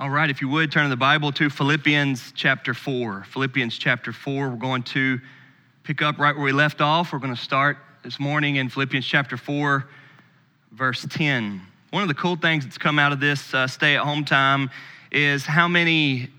All 0.00 0.10
right, 0.10 0.30
if 0.30 0.40
you 0.40 0.48
would 0.50 0.70
turn 0.70 0.90
the 0.90 0.96
Bible 0.96 1.32
to 1.32 1.50
Philippians 1.50 2.30
chapter 2.36 2.72
4. 2.72 3.24
Philippians 3.24 3.76
chapter 3.76 4.12
4, 4.12 4.48
we're 4.48 4.54
going 4.54 4.84
to 4.84 5.20
pick 5.82 6.02
up 6.02 6.20
right 6.20 6.36
where 6.36 6.44
we 6.44 6.52
left 6.52 6.80
off. 6.80 7.12
We're 7.12 7.18
going 7.18 7.34
to 7.34 7.42
start 7.42 7.78
this 8.04 8.20
morning 8.20 8.56
in 8.56 8.68
Philippians 8.68 9.04
chapter 9.04 9.36
4, 9.36 9.88
verse 10.70 11.04
10. 11.10 11.60
One 11.90 12.02
of 12.02 12.08
the 12.08 12.14
cool 12.14 12.36
things 12.36 12.62
that's 12.62 12.78
come 12.78 13.00
out 13.00 13.10
of 13.10 13.18
this 13.18 13.52
uh, 13.52 13.66
stay 13.66 13.96
at 13.96 14.04
home 14.04 14.24
time 14.24 14.70
is 15.10 15.44
how 15.44 15.66
many 15.66 16.30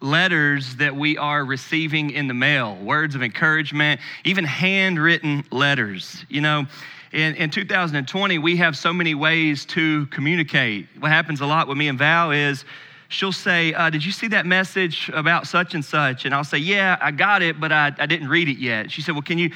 letters 0.00 0.74
that 0.74 0.96
we 0.96 1.16
are 1.16 1.44
receiving 1.44 2.10
in 2.10 2.26
the 2.26 2.34
mail 2.34 2.74
words 2.74 3.14
of 3.14 3.22
encouragement, 3.22 4.00
even 4.24 4.44
handwritten 4.44 5.44
letters. 5.52 6.24
You 6.28 6.40
know, 6.40 6.66
in, 7.12 7.36
in 7.36 7.50
2020, 7.50 8.38
we 8.38 8.56
have 8.56 8.76
so 8.76 8.92
many 8.92 9.14
ways 9.14 9.64
to 9.66 10.06
communicate. 10.06 10.88
What 10.98 11.12
happens 11.12 11.40
a 11.40 11.46
lot 11.46 11.68
with 11.68 11.78
me 11.78 11.86
and 11.86 11.96
Val 11.96 12.32
is, 12.32 12.64
she'll 13.08 13.32
say, 13.32 13.72
uh, 13.74 13.90
Did 13.90 14.04
you 14.04 14.12
see 14.12 14.28
that 14.28 14.46
message 14.46 15.10
about 15.12 15.46
such 15.46 15.74
and 15.74 15.84
such? 15.84 16.24
And 16.24 16.34
I'll 16.34 16.44
say, 16.44 16.58
Yeah, 16.58 16.98
I 17.00 17.10
got 17.10 17.42
it, 17.42 17.60
but 17.60 17.72
I, 17.72 17.92
I 17.98 18.06
didn't 18.06 18.28
read 18.28 18.48
it 18.48 18.58
yet. 18.58 18.90
She 18.90 19.02
said, 19.02 19.14
Well, 19.14 19.22
can 19.22 19.38
you, 19.38 19.50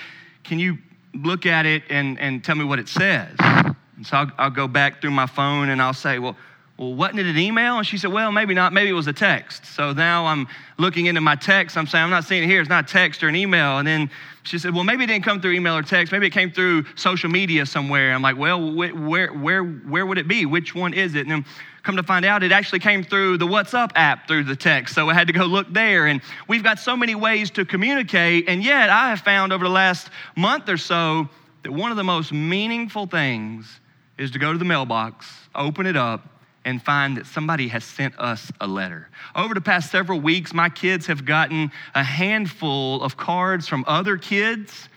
can 0.44 0.58
you 0.58 0.78
look 1.14 1.46
at 1.46 1.66
it 1.66 1.82
and, 1.90 2.18
and 2.20 2.42
tell 2.44 2.56
me 2.56 2.64
what 2.64 2.78
it 2.78 2.88
says? 2.88 3.34
And 3.38 4.06
so 4.06 4.16
I'll, 4.16 4.32
I'll 4.38 4.50
go 4.50 4.68
back 4.68 5.00
through 5.00 5.10
my 5.10 5.26
phone 5.26 5.68
and 5.70 5.80
I'll 5.80 5.94
say, 5.94 6.18
Well, 6.18 6.36
well, 6.80 6.94
wasn't 6.94 7.18
it 7.18 7.26
an 7.26 7.36
email? 7.36 7.76
And 7.76 7.86
she 7.86 7.98
said, 7.98 8.10
Well, 8.10 8.32
maybe 8.32 8.54
not. 8.54 8.72
Maybe 8.72 8.88
it 8.88 8.94
was 8.94 9.06
a 9.06 9.12
text. 9.12 9.66
So 9.66 9.92
now 9.92 10.24
I'm 10.24 10.48
looking 10.78 11.06
into 11.06 11.20
my 11.20 11.36
text. 11.36 11.76
I'm 11.76 11.86
saying, 11.86 12.04
I'm 12.04 12.10
not 12.10 12.24
seeing 12.24 12.42
it 12.42 12.46
here. 12.46 12.60
It's 12.62 12.70
not 12.70 12.88
a 12.88 12.92
text 12.92 13.22
or 13.22 13.28
an 13.28 13.36
email. 13.36 13.76
And 13.76 13.86
then 13.86 14.10
she 14.44 14.58
said, 14.58 14.74
Well, 14.74 14.84
maybe 14.84 15.04
it 15.04 15.08
didn't 15.08 15.24
come 15.24 15.42
through 15.42 15.52
email 15.52 15.76
or 15.76 15.82
text. 15.82 16.10
Maybe 16.10 16.26
it 16.26 16.30
came 16.30 16.50
through 16.50 16.86
social 16.94 17.28
media 17.28 17.66
somewhere. 17.66 18.14
I'm 18.14 18.22
like, 18.22 18.38
Well, 18.38 18.72
where, 18.72 18.94
where, 18.94 19.62
where 19.62 20.06
would 20.06 20.16
it 20.16 20.26
be? 20.26 20.46
Which 20.46 20.74
one 20.74 20.94
is 20.94 21.14
it? 21.14 21.26
And 21.26 21.30
then 21.30 21.44
come 21.82 21.96
to 21.96 22.02
find 22.02 22.24
out, 22.24 22.42
it 22.42 22.52
actually 22.52 22.80
came 22.80 23.02
through 23.02 23.38
the 23.38 23.46
WhatsApp 23.46 23.92
app 23.94 24.28
through 24.28 24.44
the 24.44 24.56
text. 24.56 24.94
So 24.94 25.08
I 25.08 25.14
had 25.14 25.26
to 25.26 25.32
go 25.32 25.44
look 25.44 25.72
there. 25.72 26.06
And 26.06 26.20
we've 26.48 26.62
got 26.62 26.78
so 26.78 26.96
many 26.96 27.14
ways 27.14 27.50
to 27.52 27.64
communicate. 27.64 28.48
And 28.48 28.62
yet, 28.62 28.90
I 28.90 29.10
have 29.10 29.20
found 29.20 29.52
over 29.52 29.64
the 29.64 29.70
last 29.70 30.10
month 30.36 30.68
or 30.68 30.76
so 30.76 31.28
that 31.62 31.72
one 31.72 31.90
of 31.90 31.96
the 31.96 32.04
most 32.04 32.32
meaningful 32.32 33.06
things 33.06 33.80
is 34.18 34.30
to 34.32 34.38
go 34.38 34.52
to 34.52 34.58
the 34.58 34.64
mailbox, 34.64 35.26
open 35.54 35.86
it 35.86 35.96
up, 35.96 36.28
and 36.64 36.82
find 36.82 37.16
that 37.16 37.26
somebody 37.26 37.68
has 37.68 37.84
sent 37.84 38.18
us 38.18 38.52
a 38.60 38.66
letter. 38.66 39.08
Over 39.34 39.54
the 39.54 39.62
past 39.62 39.90
several 39.90 40.20
weeks, 40.20 40.52
my 40.52 40.68
kids 40.68 41.06
have 41.06 41.24
gotten 41.24 41.72
a 41.94 42.02
handful 42.02 43.02
of 43.02 43.16
cards 43.16 43.66
from 43.66 43.84
other 43.86 44.18
kids 44.18 44.88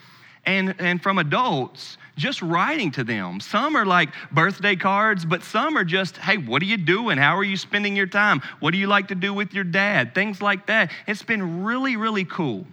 and, 0.46 0.76
and 0.80 1.02
from 1.02 1.20
adults 1.20 1.98
just 2.16 2.42
writing 2.42 2.92
to 2.92 3.04
them. 3.04 3.40
Some 3.40 3.76
are 3.76 3.86
like 3.86 4.10
birthday 4.32 4.76
cards, 4.76 5.26
but 5.26 5.44
some 5.44 5.78
are 5.78 5.84
just, 5.84 6.18
hey, 6.18 6.38
what 6.38 6.62
are 6.62 6.66
you 6.66 6.78
doing? 6.78 7.18
How 7.18 7.38
are 7.38 7.44
you 7.44 7.58
spending 7.58 7.96
your 7.96 8.08
time? 8.08 8.42
What 8.60 8.72
do 8.72 8.78
you 8.78 8.88
like 8.88 9.08
to 9.08 9.16
do 9.16 9.34
with 9.34 9.54
your 9.54 9.64
dad? 9.64 10.14
Things 10.14 10.42
like 10.42 10.68
that. 10.68 10.92
It's 11.08 11.24
been 11.24 11.64
really, 11.64 11.96
really 11.96 12.26
cool. 12.26 12.66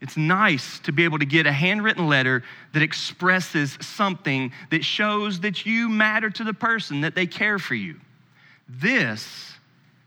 It's 0.00 0.16
nice 0.16 0.80
to 0.80 0.92
be 0.92 1.04
able 1.04 1.18
to 1.20 1.24
get 1.24 1.46
a 1.46 1.52
handwritten 1.52 2.08
letter 2.08 2.42
that 2.72 2.82
expresses 2.82 3.78
something 3.80 4.52
that 4.70 4.84
shows 4.84 5.40
that 5.40 5.64
you 5.64 5.88
matter 5.88 6.28
to 6.30 6.44
the 6.44 6.52
person, 6.52 7.00
that 7.02 7.14
they 7.14 7.26
care 7.26 7.58
for 7.58 7.74
you. 7.74 7.98
This 8.68 9.52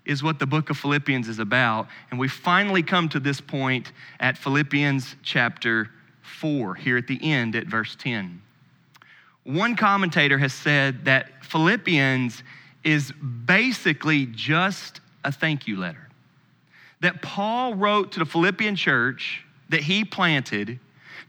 is 0.05 0.21
what 0.23 0.39
the 0.39 0.45
book 0.45 0.69
of 0.69 0.77
Philippians 0.77 1.27
is 1.27 1.39
about. 1.39 1.87
And 2.11 2.19
we 2.19 2.27
finally 2.27 2.83
come 2.83 3.09
to 3.09 3.19
this 3.19 3.41
point 3.41 3.91
at 4.19 4.37
Philippians 4.37 5.15
chapter 5.23 5.89
4, 6.21 6.75
here 6.75 6.97
at 6.97 7.07
the 7.07 7.19
end 7.23 7.55
at 7.55 7.65
verse 7.65 7.95
10. 7.99 8.41
One 9.47 9.77
commentator 9.77 10.37
has 10.39 10.51
said 10.51 11.05
that 11.05 11.45
Philippians 11.45 12.43
is 12.83 13.13
basically 13.45 14.25
just 14.25 14.99
a 15.23 15.31
thank 15.31 15.69
you 15.69 15.77
letter. 15.77 16.09
That 16.99 17.21
Paul 17.21 17.73
wrote 17.73 18.11
to 18.11 18.19
the 18.19 18.25
Philippian 18.25 18.75
church 18.75 19.45
that 19.69 19.79
he 19.79 20.03
planted 20.03 20.79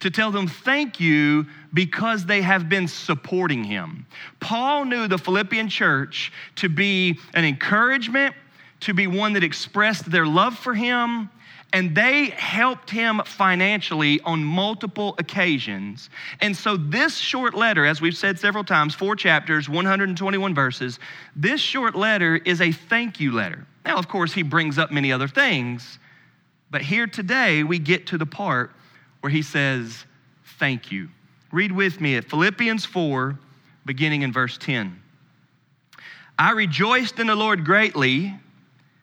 to 0.00 0.10
tell 0.10 0.32
them 0.32 0.48
thank 0.48 0.98
you 0.98 1.46
because 1.72 2.26
they 2.26 2.42
have 2.42 2.68
been 2.68 2.88
supporting 2.88 3.62
him. 3.62 4.04
Paul 4.40 4.84
knew 4.84 5.06
the 5.06 5.18
Philippian 5.18 5.68
church 5.68 6.32
to 6.56 6.68
be 6.68 7.20
an 7.34 7.44
encouragement, 7.44 8.34
to 8.80 8.94
be 8.94 9.06
one 9.06 9.32
that 9.34 9.44
expressed 9.44 10.10
their 10.10 10.26
love 10.26 10.56
for 10.56 10.74
him, 10.74 11.30
and 11.72 11.94
they 11.94 12.26
helped 12.26 12.90
him 12.90 13.20
financially 13.26 14.20
on 14.22 14.42
multiple 14.42 15.14
occasions. 15.18 16.08
And 16.40 16.56
so, 16.56 16.76
this 16.76 17.16
short 17.16 17.54
letter, 17.54 17.84
as 17.84 18.00
we've 18.00 18.16
said 18.16 18.38
several 18.38 18.64
times, 18.64 18.94
four 18.94 19.16
chapters, 19.16 19.68
121 19.68 20.54
verses, 20.54 20.98
this 21.36 21.60
short 21.60 21.94
letter 21.94 22.36
is 22.36 22.60
a 22.60 22.72
thank 22.72 23.20
you 23.20 23.32
letter. 23.32 23.66
Now, 23.84 23.98
of 23.98 24.08
course, 24.08 24.32
he 24.32 24.42
brings 24.42 24.78
up 24.78 24.90
many 24.90 25.12
other 25.12 25.28
things, 25.28 25.98
but 26.70 26.80
here 26.80 27.06
today 27.06 27.64
we 27.64 27.78
get 27.78 28.06
to 28.08 28.18
the 28.18 28.26
part 28.26 28.72
where 29.20 29.30
he 29.30 29.42
says, 29.42 30.04
Thank 30.58 30.90
you. 30.90 31.08
Read 31.52 31.72
with 31.72 32.00
me 32.00 32.16
at 32.16 32.24
Philippians 32.24 32.84
4, 32.84 33.38
beginning 33.84 34.22
in 34.22 34.32
verse 34.32 34.58
10. 34.58 35.00
I 36.38 36.52
rejoiced 36.52 37.18
in 37.18 37.26
the 37.26 37.34
Lord 37.34 37.64
greatly 37.64 38.34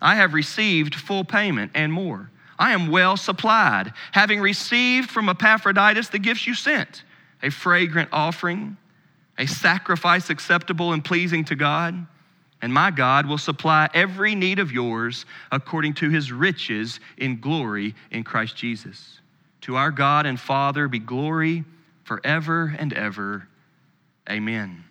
I 0.00 0.16
have 0.16 0.34
received 0.34 0.94
full 0.94 1.24
payment 1.24 1.72
and 1.74 1.92
more. 1.92 2.30
I 2.58 2.72
am 2.72 2.90
well 2.90 3.16
supplied, 3.16 3.92
having 4.12 4.40
received 4.40 5.10
from 5.10 5.28
Epaphroditus 5.28 6.08
the 6.08 6.18
gifts 6.18 6.46
you 6.46 6.54
sent 6.54 7.04
a 7.42 7.50
fragrant 7.50 8.08
offering, 8.12 8.76
a 9.38 9.46
sacrifice 9.46 10.30
acceptable 10.30 10.94
and 10.94 11.04
pleasing 11.04 11.44
to 11.44 11.54
God. 11.54 12.06
And 12.62 12.72
my 12.72 12.90
God 12.90 13.26
will 13.26 13.38
supply 13.38 13.88
every 13.92 14.34
need 14.34 14.58
of 14.58 14.72
yours 14.72 15.26
according 15.52 15.94
to 15.94 16.08
his 16.08 16.32
riches 16.32 16.98
in 17.18 17.38
glory 17.40 17.94
in 18.10 18.24
Christ 18.24 18.56
Jesus. 18.56 19.20
To 19.62 19.76
our 19.76 19.90
God 19.90 20.24
and 20.24 20.40
Father 20.40 20.88
be 20.88 20.98
glory 20.98 21.64
forever 22.04 22.74
and 22.78 22.92
ever. 22.94 23.46
Amen. 24.30 24.84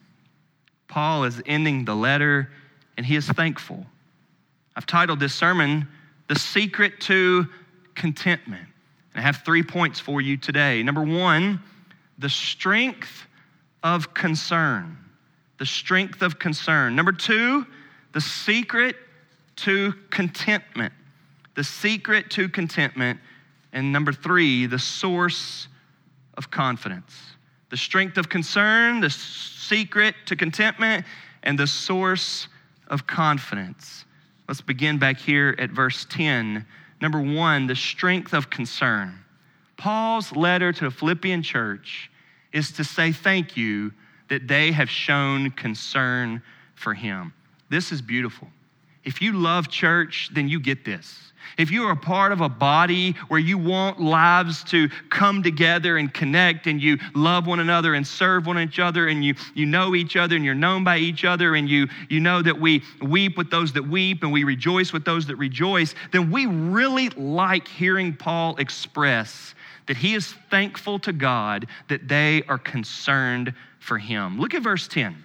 Paul 0.87 1.23
is 1.23 1.41
ending 1.45 1.85
the 1.85 1.95
letter 1.95 2.51
and 2.97 3.05
he 3.05 3.15
is 3.15 3.27
thankful. 3.27 3.85
I've 4.75 4.85
titled 4.85 5.19
this 5.19 5.33
sermon, 5.33 5.87
The 6.27 6.35
Secret 6.35 6.99
to 7.01 7.47
Contentment. 7.95 8.67
And 9.13 9.21
I 9.21 9.25
have 9.25 9.37
three 9.45 9.63
points 9.63 9.99
for 9.99 10.19
you 10.19 10.35
today. 10.35 10.83
Number 10.83 11.03
one, 11.03 11.61
the 12.17 12.29
strength 12.29 13.25
of 13.83 14.13
concern. 14.13 14.97
The 15.57 15.65
strength 15.65 16.21
of 16.21 16.37
concern. 16.39 16.95
Number 16.95 17.13
two, 17.13 17.65
the 18.11 18.19
secret 18.19 18.95
to 19.57 19.93
contentment. 20.09 20.93
The 21.55 21.63
secret 21.63 22.29
to 22.31 22.49
contentment. 22.49 23.19
And 23.71 23.93
number 23.93 24.11
three, 24.11 24.65
the 24.65 24.79
source 24.79 25.69
of 26.37 26.51
confidence. 26.51 27.15
The 27.69 27.77
strength 27.77 28.17
of 28.17 28.27
concern, 28.27 28.99
the 28.99 29.09
secret 29.09 30.15
to 30.25 30.35
contentment, 30.35 31.05
and 31.43 31.57
the 31.57 31.67
source 31.67 32.47
of 32.87 33.07
confidence. 33.07 34.05
Let's 34.47 34.61
begin 34.61 34.97
back 34.99 35.17
here 35.17 35.55
at 35.57 35.71
verse 35.71 36.05
10. 36.09 36.65
Number 37.01 37.19
one, 37.19 37.67
the 37.67 37.75
strength 37.75 38.33
of 38.33 38.49
concern. 38.49 39.19
Paul's 39.77 40.31
letter 40.35 40.71
to 40.71 40.85
the 40.85 40.91
Philippian 40.91 41.41
church 41.41 42.09
is 42.53 42.71
to 42.73 42.83
say 42.83 43.11
thank 43.11 43.57
you 43.57 43.91
that 44.29 44.47
they 44.47 44.71
have 44.71 44.89
shown 44.89 45.51
concern 45.51 46.41
for 46.75 46.93
him. 46.93 47.33
This 47.69 47.91
is 47.91 48.01
beautiful. 48.01 48.47
If 49.05 49.21
you 49.21 49.33
love 49.33 49.69
church, 49.69 50.29
then 50.33 50.49
you 50.49 50.59
get 50.59 50.83
this. 50.83 51.25
If 51.57 51.71
you 51.71 51.83
are 51.83 51.91
a 51.91 51.97
part 51.97 52.31
of 52.31 52.41
a 52.41 52.49
body 52.49 53.11
where 53.27 53.39
you 53.39 53.57
want 53.57 54.01
lives 54.01 54.63
to 54.65 54.89
come 55.09 55.41
together 55.41 55.97
and 55.97 56.13
connect 56.13 56.67
and 56.67 56.81
you 56.81 56.97
love 57.13 57.47
one 57.47 57.59
another 57.59 57.93
and 57.93 58.05
serve 58.05 58.45
one 58.45 58.57
another 58.57 59.07
and 59.07 59.23
you, 59.23 59.35
you 59.53 59.65
know 59.65 59.95
each 59.95 60.15
other 60.15 60.35
and 60.35 60.43
you're 60.43 60.55
known 60.55 60.83
by 60.83 60.97
each 60.97 61.23
other 61.23 61.55
and 61.55 61.69
you, 61.69 61.87
you 62.09 62.19
know 62.19 62.41
that 62.41 62.59
we 62.59 62.83
weep 63.01 63.37
with 63.37 63.49
those 63.51 63.71
that 63.73 63.87
weep 63.87 64.23
and 64.23 64.31
we 64.31 64.43
rejoice 64.43 64.91
with 64.91 65.05
those 65.05 65.27
that 65.27 65.37
rejoice, 65.37 65.95
then 66.11 66.29
we 66.29 66.45
really 66.45 67.09
like 67.09 67.67
hearing 67.67 68.13
Paul 68.15 68.57
express 68.57 69.55
that 69.87 69.97
he 69.97 70.15
is 70.15 70.33
thankful 70.49 70.99
to 70.99 71.13
God 71.13 71.67
that 71.89 72.07
they 72.07 72.43
are 72.49 72.57
concerned 72.57 73.53
for 73.79 73.97
him. 73.97 74.39
Look 74.39 74.55
at 74.55 74.63
verse 74.63 74.87
10. 74.87 75.24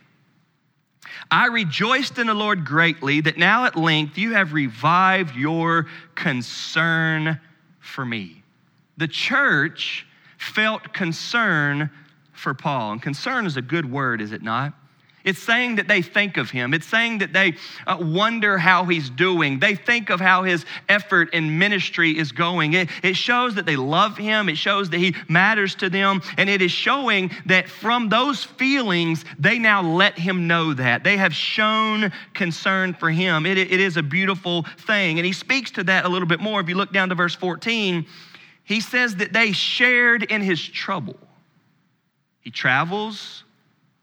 I 1.31 1.47
rejoiced 1.47 2.19
in 2.19 2.26
the 2.26 2.35
Lord 2.35 2.64
greatly 2.64 3.20
that 3.23 3.38
now 3.38 3.64
at 3.64 3.76
length 3.76 4.19
you 4.19 4.32
have 4.32 4.52
revived 4.52 5.37
your 5.37 5.87
concern 6.14 7.41
for 7.79 8.05
me. 8.05 8.43
The 8.97 9.08
church 9.08 10.06
felt 10.38 10.93
concern 10.93 11.91
for 12.32 12.55
Paul. 12.55 12.93
And 12.93 13.02
concern 13.02 13.47
is 13.47 13.56
a 13.56 13.62
good 13.62 13.91
word, 13.91 14.20
is 14.20 14.32
it 14.32 14.43
not? 14.43 14.75
It's 15.25 15.39
saying 15.39 15.77
that 15.77 15.87
they 15.87 16.01
think 16.01 16.37
of 16.39 16.51
him. 16.51 16.73
It's 16.73 16.87
saying 16.87 17.19
that 17.19 17.33
they 17.33 17.55
uh, 17.87 17.99
wonder 18.01 18.57
how 18.57 18.85
he's 18.85 19.11
doing. 19.11 19.59
They 19.59 19.75
think 19.75 20.09
of 20.09 20.19
how 20.19 20.45
his 20.45 20.65
effort 20.89 21.35
in 21.35 21.59
ministry 21.59 22.17
is 22.17 22.33
going. 22.33 22.73
It, 22.73 22.89
it 23.03 23.17
shows 23.17 23.55
that 23.57 23.67
they 23.67 23.77
love 23.77 24.17
him. 24.17 24.49
It 24.49 24.57
shows 24.57 24.89
that 24.91 24.99
he 24.99 25.15
matters 25.29 25.75
to 25.77 25.91
them. 25.91 26.23
And 26.39 26.49
it 26.49 26.63
is 26.63 26.71
showing 26.71 27.31
that 27.47 27.69
from 27.69 28.09
those 28.09 28.45
feelings, 28.45 29.25
they 29.39 29.59
now 29.59 29.83
let 29.83 30.19
him 30.19 30.47
know 30.47 30.73
that. 30.75 31.05
They 31.05 31.19
have 31.19 31.35
shown 31.35 32.13
concern 32.33 32.95
for 32.95 33.11
him. 33.11 33.45
It, 33.45 33.59
it 33.59 33.79
is 33.81 33.99
a 33.99 34.03
beautiful 34.03 34.65
thing. 34.87 35.19
And 35.19 35.27
he 35.27 35.33
speaks 35.33 35.71
to 35.73 35.85
that 35.85 36.07
a 36.07 36.09
little 36.09 36.29
bit 36.29 36.41
more. 36.41 36.61
If 36.61 36.69
you 36.69 36.77
look 36.77 36.93
down 36.93 37.11
to 37.11 37.15
verse 37.15 37.35
14, 37.35 38.07
he 38.65 38.81
says 38.81 39.17
that 39.17 39.33
they 39.35 39.53
shared 39.53 40.23
in 40.23 40.41
his 40.41 40.67
trouble. 40.67 41.17
He 42.41 42.51
travels 42.51 43.45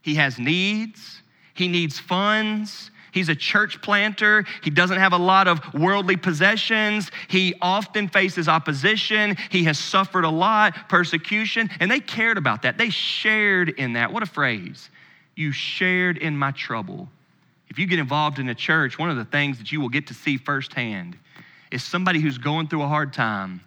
he 0.01 0.15
has 0.15 0.39
needs, 0.39 1.21
he 1.53 1.67
needs 1.67 1.99
funds. 1.99 2.91
He's 3.11 3.29
a 3.29 3.35
church 3.35 3.81
planter. 3.81 4.45
He 4.61 4.69
doesn't 4.69 4.99
have 4.99 5.11
a 5.11 5.17
lot 5.17 5.47
of 5.47 5.73
worldly 5.73 6.17
possessions. 6.17 7.09
He 7.27 7.55
often 7.63 8.09
faces 8.09 8.47
opposition. 8.47 9.35
He 9.49 9.63
has 9.63 9.79
suffered 9.79 10.23
a 10.23 10.29
lot, 10.29 10.87
persecution, 10.87 11.67
and 11.79 11.89
they 11.89 11.99
cared 11.99 12.37
about 12.37 12.61
that. 12.61 12.77
They 12.77 12.91
shared 12.91 13.69
in 13.69 13.93
that. 13.93 14.13
What 14.13 14.21
a 14.21 14.27
phrase. 14.27 14.91
You 15.35 15.51
shared 15.51 16.19
in 16.19 16.37
my 16.37 16.51
trouble. 16.51 17.09
If 17.69 17.79
you 17.79 17.87
get 17.87 17.97
involved 17.97 18.37
in 18.37 18.49
a 18.49 18.55
church, 18.55 18.99
one 18.99 19.09
of 19.09 19.17
the 19.17 19.25
things 19.25 19.57
that 19.57 19.71
you 19.71 19.81
will 19.81 19.89
get 19.89 20.05
to 20.07 20.13
see 20.13 20.37
firsthand 20.37 21.17
is 21.71 21.83
somebody 21.83 22.19
who's 22.19 22.37
going 22.37 22.67
through 22.67 22.83
a 22.83 22.87
hard 22.87 23.13
time 23.13 23.61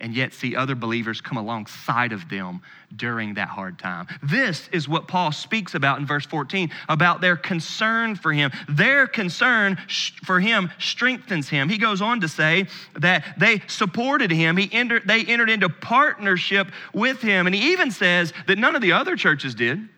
and 0.00 0.14
yet 0.14 0.32
see 0.32 0.56
other 0.56 0.74
believers 0.74 1.20
come 1.20 1.38
alongside 1.38 2.12
of 2.12 2.28
them 2.28 2.60
during 2.94 3.34
that 3.34 3.48
hard 3.48 3.78
time. 3.78 4.06
This 4.22 4.68
is 4.72 4.88
what 4.88 5.08
Paul 5.08 5.32
speaks 5.32 5.74
about 5.74 5.98
in 5.98 6.06
verse 6.06 6.26
14 6.26 6.70
about 6.88 7.20
their 7.20 7.36
concern 7.36 8.16
for 8.16 8.32
him. 8.32 8.50
Their 8.68 9.06
concern 9.06 9.78
for 10.24 10.40
him 10.40 10.70
strengthens 10.78 11.48
him. 11.48 11.68
He 11.68 11.78
goes 11.78 12.02
on 12.02 12.20
to 12.20 12.28
say 12.28 12.66
that 12.94 13.24
they 13.38 13.62
supported 13.66 14.30
him. 14.30 14.56
He 14.56 14.68
entered, 14.72 15.06
they 15.06 15.24
entered 15.24 15.50
into 15.50 15.68
partnership 15.68 16.68
with 16.92 17.20
him. 17.20 17.46
And 17.46 17.54
he 17.54 17.72
even 17.72 17.90
says 17.90 18.32
that 18.46 18.58
none 18.58 18.76
of 18.76 18.82
the 18.82 18.92
other 18.92 19.16
churches 19.16 19.54
did. 19.54 19.88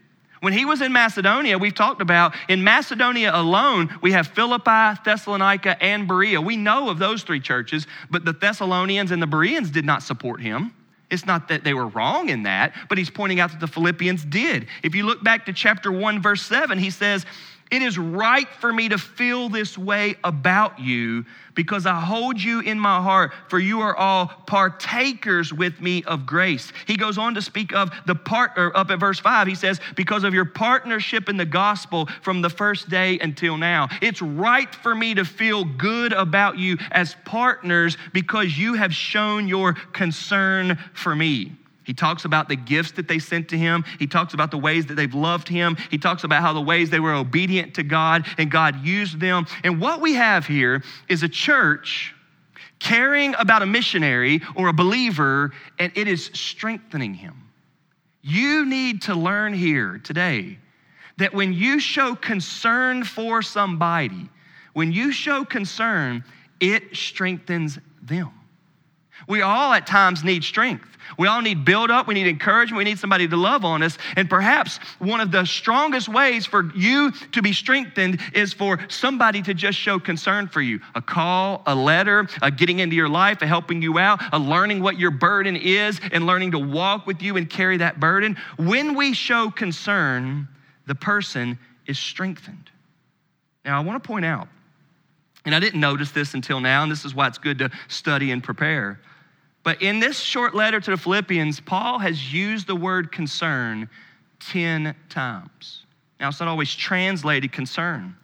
When 0.40 0.52
he 0.52 0.64
was 0.64 0.82
in 0.82 0.92
Macedonia, 0.92 1.58
we've 1.58 1.74
talked 1.74 2.02
about 2.02 2.34
in 2.48 2.62
Macedonia 2.62 3.30
alone, 3.34 3.96
we 4.02 4.12
have 4.12 4.28
Philippi, 4.28 5.00
Thessalonica, 5.04 5.82
and 5.82 6.06
Berea. 6.06 6.40
We 6.40 6.56
know 6.56 6.90
of 6.90 6.98
those 6.98 7.22
three 7.22 7.40
churches, 7.40 7.86
but 8.10 8.24
the 8.24 8.32
Thessalonians 8.32 9.10
and 9.10 9.22
the 9.22 9.26
Bereans 9.26 9.70
did 9.70 9.84
not 9.84 10.02
support 10.02 10.40
him. 10.40 10.72
It's 11.08 11.24
not 11.24 11.48
that 11.48 11.62
they 11.62 11.72
were 11.72 11.86
wrong 11.86 12.28
in 12.28 12.42
that, 12.42 12.74
but 12.88 12.98
he's 12.98 13.10
pointing 13.10 13.38
out 13.38 13.50
that 13.52 13.60
the 13.60 13.68
Philippians 13.68 14.24
did. 14.24 14.66
If 14.82 14.94
you 14.94 15.06
look 15.06 15.22
back 15.22 15.46
to 15.46 15.52
chapter 15.52 15.92
1, 15.92 16.20
verse 16.20 16.42
7, 16.42 16.78
he 16.78 16.90
says, 16.90 17.24
it 17.70 17.82
is 17.82 17.98
right 17.98 18.48
for 18.60 18.72
me 18.72 18.88
to 18.90 18.98
feel 18.98 19.48
this 19.48 19.76
way 19.76 20.16
about 20.22 20.78
you 20.78 21.24
because 21.54 21.86
I 21.86 21.98
hold 21.98 22.40
you 22.40 22.60
in 22.60 22.78
my 22.78 23.02
heart, 23.02 23.32
for 23.48 23.58
you 23.58 23.80
are 23.80 23.96
all 23.96 24.26
partakers 24.26 25.52
with 25.52 25.80
me 25.80 26.04
of 26.04 26.26
grace. 26.26 26.72
He 26.86 26.96
goes 26.96 27.18
on 27.18 27.34
to 27.34 27.42
speak 27.42 27.74
of 27.74 27.90
the 28.06 28.14
part, 28.14 28.52
or 28.56 28.76
up 28.76 28.90
at 28.90 29.00
verse 29.00 29.18
5, 29.18 29.48
he 29.48 29.54
says, 29.54 29.80
because 29.96 30.22
of 30.22 30.34
your 30.34 30.44
partnership 30.44 31.28
in 31.28 31.36
the 31.36 31.46
gospel 31.46 32.08
from 32.22 32.40
the 32.40 32.50
first 32.50 32.88
day 32.88 33.18
until 33.18 33.56
now. 33.56 33.88
It's 34.00 34.22
right 34.22 34.72
for 34.72 34.94
me 34.94 35.14
to 35.14 35.24
feel 35.24 35.64
good 35.64 36.12
about 36.12 36.58
you 36.58 36.76
as 36.92 37.16
partners 37.24 37.96
because 38.12 38.56
you 38.56 38.74
have 38.74 38.94
shown 38.94 39.48
your 39.48 39.74
concern 39.92 40.78
for 40.92 41.16
me. 41.16 41.56
He 41.86 41.94
talks 41.94 42.24
about 42.24 42.48
the 42.48 42.56
gifts 42.56 42.90
that 42.92 43.06
they 43.06 43.20
sent 43.20 43.48
to 43.50 43.56
him. 43.56 43.84
He 44.00 44.08
talks 44.08 44.34
about 44.34 44.50
the 44.50 44.58
ways 44.58 44.86
that 44.86 44.94
they've 44.94 45.14
loved 45.14 45.48
him. 45.48 45.76
He 45.88 45.98
talks 45.98 46.24
about 46.24 46.42
how 46.42 46.52
the 46.52 46.60
ways 46.60 46.90
they 46.90 46.98
were 46.98 47.14
obedient 47.14 47.74
to 47.74 47.84
God 47.84 48.26
and 48.38 48.50
God 48.50 48.84
used 48.84 49.20
them. 49.20 49.46
And 49.62 49.80
what 49.80 50.00
we 50.00 50.14
have 50.14 50.46
here 50.46 50.82
is 51.08 51.22
a 51.22 51.28
church 51.28 52.12
caring 52.80 53.36
about 53.36 53.62
a 53.62 53.66
missionary 53.66 54.42
or 54.56 54.66
a 54.66 54.72
believer, 54.72 55.52
and 55.78 55.92
it 55.94 56.08
is 56.08 56.26
strengthening 56.34 57.14
him. 57.14 57.50
You 58.20 58.66
need 58.66 59.02
to 59.02 59.14
learn 59.14 59.54
here 59.54 60.00
today 60.02 60.58
that 61.18 61.32
when 61.32 61.52
you 61.52 61.78
show 61.78 62.16
concern 62.16 63.04
for 63.04 63.42
somebody, 63.42 64.28
when 64.72 64.90
you 64.92 65.12
show 65.12 65.44
concern, 65.44 66.24
it 66.58 66.96
strengthens 66.96 67.78
them. 68.02 68.32
We 69.28 69.42
all 69.42 69.72
at 69.72 69.86
times 69.86 70.22
need 70.22 70.44
strength. 70.44 70.96
We 71.18 71.28
all 71.28 71.40
need 71.40 71.64
build 71.64 71.90
up. 71.90 72.06
We 72.06 72.14
need 72.14 72.26
encouragement. 72.26 72.78
We 72.78 72.84
need 72.84 72.98
somebody 72.98 73.28
to 73.28 73.36
love 73.36 73.64
on 73.64 73.82
us. 73.82 73.96
And 74.16 74.28
perhaps 74.28 74.78
one 74.98 75.20
of 75.20 75.30
the 75.30 75.44
strongest 75.44 76.08
ways 76.08 76.46
for 76.46 76.70
you 76.74 77.12
to 77.32 77.42
be 77.42 77.52
strengthened 77.52 78.20
is 78.34 78.52
for 78.52 78.78
somebody 78.88 79.42
to 79.42 79.54
just 79.54 79.78
show 79.78 79.98
concern 79.98 80.48
for 80.48 80.60
you 80.60 80.80
a 80.94 81.02
call, 81.02 81.62
a 81.66 81.74
letter, 81.74 82.26
a 82.42 82.50
getting 82.50 82.80
into 82.80 82.96
your 82.96 83.08
life, 83.08 83.40
a 83.42 83.46
helping 83.46 83.82
you 83.82 83.98
out, 83.98 84.20
a 84.32 84.38
learning 84.38 84.82
what 84.82 84.98
your 84.98 85.10
burden 85.10 85.56
is, 85.56 86.00
and 86.12 86.26
learning 86.26 86.50
to 86.52 86.58
walk 86.58 87.06
with 87.06 87.22
you 87.22 87.36
and 87.36 87.48
carry 87.48 87.76
that 87.78 88.00
burden. 88.00 88.36
When 88.58 88.96
we 88.96 89.12
show 89.12 89.50
concern, 89.50 90.48
the 90.86 90.94
person 90.94 91.58
is 91.86 91.98
strengthened. 91.98 92.70
Now, 93.64 93.78
I 93.78 93.84
want 93.84 94.02
to 94.02 94.06
point 94.06 94.24
out, 94.24 94.48
and 95.44 95.54
I 95.54 95.60
didn't 95.60 95.80
notice 95.80 96.12
this 96.12 96.34
until 96.34 96.60
now, 96.60 96.82
and 96.82 96.90
this 96.90 97.04
is 97.04 97.14
why 97.14 97.26
it's 97.26 97.38
good 97.38 97.58
to 97.58 97.70
study 97.88 98.30
and 98.30 98.42
prepare. 98.42 99.00
But 99.66 99.82
in 99.82 99.98
this 99.98 100.20
short 100.20 100.54
letter 100.54 100.78
to 100.78 100.92
the 100.92 100.96
Philippians, 100.96 101.58
Paul 101.58 101.98
has 101.98 102.32
used 102.32 102.68
the 102.68 102.76
word 102.76 103.10
concern 103.10 103.90
10 104.38 104.94
times. 105.08 105.86
Now, 106.20 106.28
it's 106.28 106.38
not 106.38 106.48
always 106.48 106.72
translated 106.72 107.50
concern. 107.50 108.14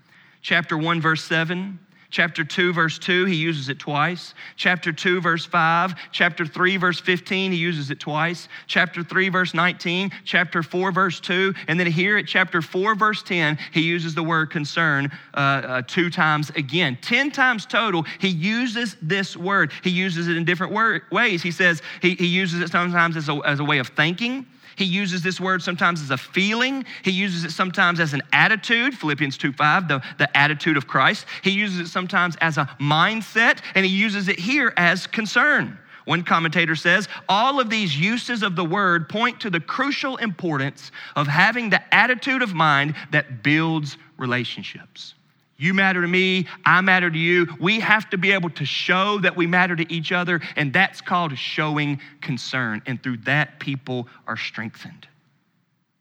Chapter 0.40 0.78
1, 0.78 1.00
verse 1.00 1.24
7, 1.24 1.80
Chapter 2.12 2.44
2, 2.44 2.74
verse 2.74 2.98
2, 2.98 3.24
he 3.24 3.36
uses 3.36 3.70
it 3.70 3.78
twice. 3.78 4.34
Chapter 4.56 4.92
2, 4.92 5.22
verse 5.22 5.46
5. 5.46 5.94
Chapter 6.12 6.44
3, 6.44 6.76
verse 6.76 7.00
15, 7.00 7.52
he 7.52 7.56
uses 7.56 7.90
it 7.90 7.98
twice. 7.98 8.48
Chapter 8.66 9.02
3, 9.02 9.30
verse 9.30 9.54
19. 9.54 10.10
Chapter 10.22 10.62
4, 10.62 10.92
verse 10.92 11.20
2. 11.20 11.54
And 11.68 11.80
then 11.80 11.86
here 11.86 12.18
at 12.18 12.26
chapter 12.26 12.60
4, 12.60 12.94
verse 12.96 13.22
10, 13.22 13.56
he 13.72 13.80
uses 13.80 14.14
the 14.14 14.22
word 14.22 14.50
concern 14.50 15.10
uh, 15.32 15.38
uh, 15.38 15.82
two 15.86 16.10
times 16.10 16.50
again. 16.50 16.98
Ten 17.00 17.30
times 17.30 17.64
total, 17.64 18.04
he 18.20 18.28
uses 18.28 18.94
this 19.00 19.34
word. 19.34 19.72
He 19.82 19.88
uses 19.88 20.28
it 20.28 20.36
in 20.36 20.44
different 20.44 20.74
word, 20.74 21.04
ways. 21.10 21.42
He 21.42 21.50
says 21.50 21.80
he, 22.02 22.14
he 22.14 22.26
uses 22.26 22.60
it 22.60 22.70
sometimes 22.70 23.16
as 23.16 23.30
a, 23.30 23.40
as 23.46 23.58
a 23.58 23.64
way 23.64 23.78
of 23.78 23.88
thinking. 23.88 24.44
He 24.76 24.84
uses 24.84 25.22
this 25.22 25.40
word 25.40 25.62
sometimes 25.62 26.00
as 26.02 26.10
a 26.10 26.16
feeling. 26.16 26.84
He 27.02 27.10
uses 27.10 27.44
it 27.44 27.50
sometimes 27.50 28.00
as 28.00 28.14
an 28.14 28.22
attitude, 28.32 28.94
Philippians 28.94 29.38
2 29.38 29.52
5, 29.52 29.88
the, 29.88 30.02
the 30.18 30.36
attitude 30.36 30.76
of 30.76 30.86
Christ. 30.86 31.26
He 31.42 31.50
uses 31.50 31.80
it 31.80 31.88
sometimes 31.88 32.36
as 32.36 32.58
a 32.58 32.64
mindset, 32.80 33.58
and 33.74 33.84
he 33.84 33.92
uses 33.92 34.28
it 34.28 34.38
here 34.38 34.72
as 34.76 35.06
concern. 35.06 35.78
One 36.04 36.24
commentator 36.24 36.74
says, 36.74 37.08
all 37.28 37.60
of 37.60 37.70
these 37.70 37.96
uses 37.96 38.42
of 38.42 38.56
the 38.56 38.64
word 38.64 39.08
point 39.08 39.40
to 39.40 39.50
the 39.50 39.60
crucial 39.60 40.16
importance 40.16 40.90
of 41.14 41.28
having 41.28 41.70
the 41.70 41.94
attitude 41.94 42.42
of 42.42 42.54
mind 42.54 42.94
that 43.12 43.42
builds 43.42 43.98
relationships. 44.16 45.14
You 45.62 45.74
matter 45.74 46.02
to 46.02 46.08
me, 46.08 46.48
I 46.66 46.80
matter 46.80 47.08
to 47.08 47.16
you. 47.16 47.46
We 47.60 47.78
have 47.78 48.10
to 48.10 48.18
be 48.18 48.32
able 48.32 48.50
to 48.50 48.64
show 48.64 49.20
that 49.20 49.36
we 49.36 49.46
matter 49.46 49.76
to 49.76 49.92
each 49.92 50.10
other, 50.10 50.40
and 50.56 50.72
that's 50.72 51.00
called 51.00 51.38
showing 51.38 52.00
concern. 52.20 52.82
And 52.84 53.00
through 53.00 53.18
that, 53.18 53.60
people 53.60 54.08
are 54.26 54.36
strengthened. 54.36 55.06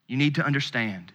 You 0.08 0.18
need 0.18 0.34
to 0.34 0.44
understand 0.44 1.12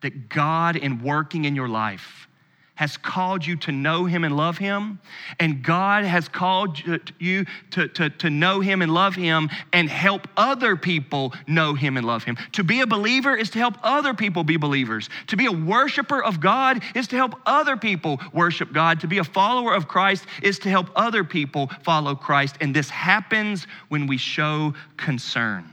that 0.00 0.30
God, 0.30 0.76
in 0.76 1.02
working 1.02 1.44
in 1.44 1.54
your 1.54 1.68
life, 1.68 2.28
has 2.74 2.96
called 2.96 3.44
you 3.44 3.54
to 3.54 3.70
know 3.70 4.06
him 4.06 4.24
and 4.24 4.36
love 4.36 4.56
him, 4.56 4.98
and 5.38 5.62
God 5.62 6.04
has 6.04 6.26
called 6.26 6.78
you 7.18 7.44
to, 7.70 7.88
to, 7.88 8.08
to 8.10 8.30
know 8.30 8.60
him 8.60 8.80
and 8.80 8.92
love 8.92 9.14
him 9.14 9.50
and 9.72 9.90
help 9.90 10.26
other 10.36 10.74
people 10.74 11.34
know 11.46 11.74
him 11.74 11.96
and 11.96 12.06
love 12.06 12.24
him. 12.24 12.36
To 12.52 12.64
be 12.64 12.80
a 12.80 12.86
believer 12.86 13.36
is 13.36 13.50
to 13.50 13.58
help 13.58 13.74
other 13.82 14.14
people 14.14 14.42
be 14.42 14.56
believers. 14.56 15.10
To 15.28 15.36
be 15.36 15.46
a 15.46 15.52
worshiper 15.52 16.22
of 16.24 16.40
God 16.40 16.82
is 16.94 17.06
to 17.08 17.16
help 17.16 17.34
other 17.44 17.76
people 17.76 18.18
worship 18.32 18.72
God. 18.72 19.00
To 19.00 19.06
be 19.06 19.18
a 19.18 19.24
follower 19.24 19.74
of 19.74 19.86
Christ 19.86 20.24
is 20.42 20.58
to 20.60 20.70
help 20.70 20.88
other 20.96 21.24
people 21.24 21.70
follow 21.82 22.14
Christ. 22.14 22.56
And 22.62 22.74
this 22.74 22.88
happens 22.88 23.66
when 23.88 24.06
we 24.06 24.16
show 24.16 24.72
concern. 24.96 25.68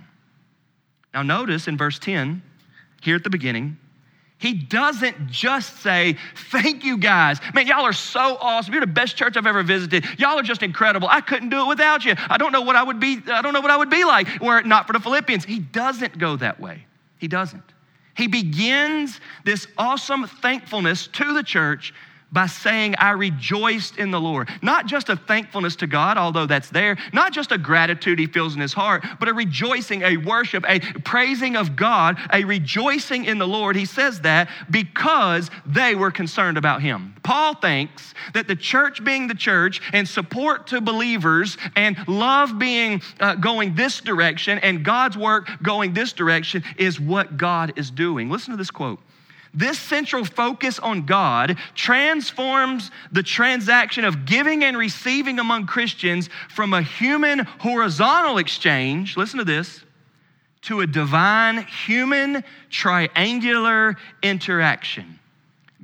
Now, 1.13 1.23
notice 1.23 1.67
in 1.67 1.77
verse 1.77 1.97
10, 1.97 2.43
here 3.01 3.15
at 3.15 3.23
the 3.23 3.29
beginning, 3.29 3.77
he 4.39 4.53
doesn't 4.53 5.29
just 5.29 5.81
say, 5.81 6.15
Thank 6.49 6.85
you 6.85 6.97
guys. 6.97 7.39
Man, 7.53 7.67
y'all 7.67 7.83
are 7.83 7.93
so 7.93 8.37
awesome. 8.39 8.73
You're 8.73 8.81
the 8.81 8.87
best 8.87 9.17
church 9.17 9.35
I've 9.35 9.45
ever 9.45 9.63
visited. 9.63 10.05
Y'all 10.17 10.39
are 10.39 10.43
just 10.43 10.63
incredible. 10.63 11.09
I 11.11 11.19
couldn't 11.19 11.49
do 11.49 11.61
it 11.61 11.67
without 11.67 12.05
you. 12.05 12.15
I 12.29 12.37
don't 12.37 12.53
know 12.53 12.61
what 12.61 12.77
I 12.77 12.81
would 12.81 13.01
be, 13.01 13.19
I 13.27 13.41
don't 13.41 13.53
know 13.53 13.59
what 13.59 13.69
I 13.69 13.75
would 13.75 13.89
be 13.89 14.05
like 14.05 14.39
were 14.39 14.57
it 14.57 14.65
not 14.65 14.87
for 14.87 14.93
the 14.93 14.99
Philippians. 14.99 15.43
He 15.43 15.59
doesn't 15.59 16.17
go 16.17 16.37
that 16.37 16.57
way. 16.57 16.85
He 17.17 17.27
doesn't. 17.27 17.63
He 18.15 18.27
begins 18.27 19.19
this 19.43 19.67
awesome 19.77 20.25
thankfulness 20.25 21.07
to 21.07 21.33
the 21.33 21.43
church 21.43 21.93
by 22.31 22.45
saying, 22.45 22.95
I 22.97 23.11
rejoiced 23.11 23.97
in 23.97 24.11
the 24.11 24.19
Lord. 24.19 24.49
Not 24.61 24.85
just 24.85 25.09
a 25.09 25.15
thankfulness 25.15 25.75
to 25.77 25.87
God, 25.87 26.17
although 26.17 26.45
that's 26.45 26.69
there, 26.69 26.97
not 27.11 27.33
just 27.33 27.51
a 27.51 27.57
gratitude 27.57 28.19
he 28.19 28.27
feels 28.27 28.55
in 28.55 28.61
his 28.61 28.73
heart, 28.73 29.03
but 29.19 29.27
a 29.27 29.33
rejoicing, 29.33 30.03
a 30.03 30.17
worship, 30.17 30.63
a 30.67 30.79
praising 30.79 31.55
of 31.55 31.75
God, 31.75 32.17
a 32.31 32.43
rejoicing 32.43 33.25
in 33.25 33.39
the 33.39 33.47
Lord. 33.47 33.75
He 33.75 33.85
says 33.85 34.21
that 34.21 34.49
because 34.69 35.49
they 35.65 35.95
were 35.95 36.11
concerned 36.11 36.57
about 36.57 36.81
him. 36.81 37.15
Paul 37.23 37.55
thinks 37.55 38.13
that 38.33 38.47
the 38.47 38.55
church 38.55 39.03
being 39.03 39.27
the 39.27 39.35
church 39.35 39.81
and 39.93 40.07
support 40.07 40.67
to 40.67 40.81
believers 40.81 41.57
and 41.75 41.97
love 42.07 42.59
being 42.59 43.01
uh, 43.19 43.35
going 43.35 43.75
this 43.75 44.01
direction 44.01 44.59
and 44.59 44.85
God's 44.85 45.17
work 45.17 45.49
going 45.61 45.93
this 45.93 46.13
direction 46.13 46.63
is 46.77 46.99
what 46.99 47.37
God 47.37 47.73
is 47.75 47.91
doing. 47.91 48.29
Listen 48.29 48.51
to 48.51 48.57
this 48.57 48.71
quote. 48.71 48.99
This 49.53 49.79
central 49.79 50.25
focus 50.25 50.79
on 50.79 51.05
God 51.05 51.57
transforms 51.75 52.91
the 53.11 53.23
transaction 53.23 54.05
of 54.05 54.25
giving 54.25 54.63
and 54.63 54.77
receiving 54.77 55.39
among 55.39 55.65
Christians 55.65 56.29
from 56.49 56.73
a 56.73 56.81
human 56.81 57.39
horizontal 57.39 58.37
exchange, 58.37 59.17
listen 59.17 59.39
to 59.39 59.45
this, 59.45 59.83
to 60.61 60.81
a 60.81 60.87
divine 60.87 61.63
human 61.63 62.43
triangular 62.69 63.95
interaction. 64.21 65.19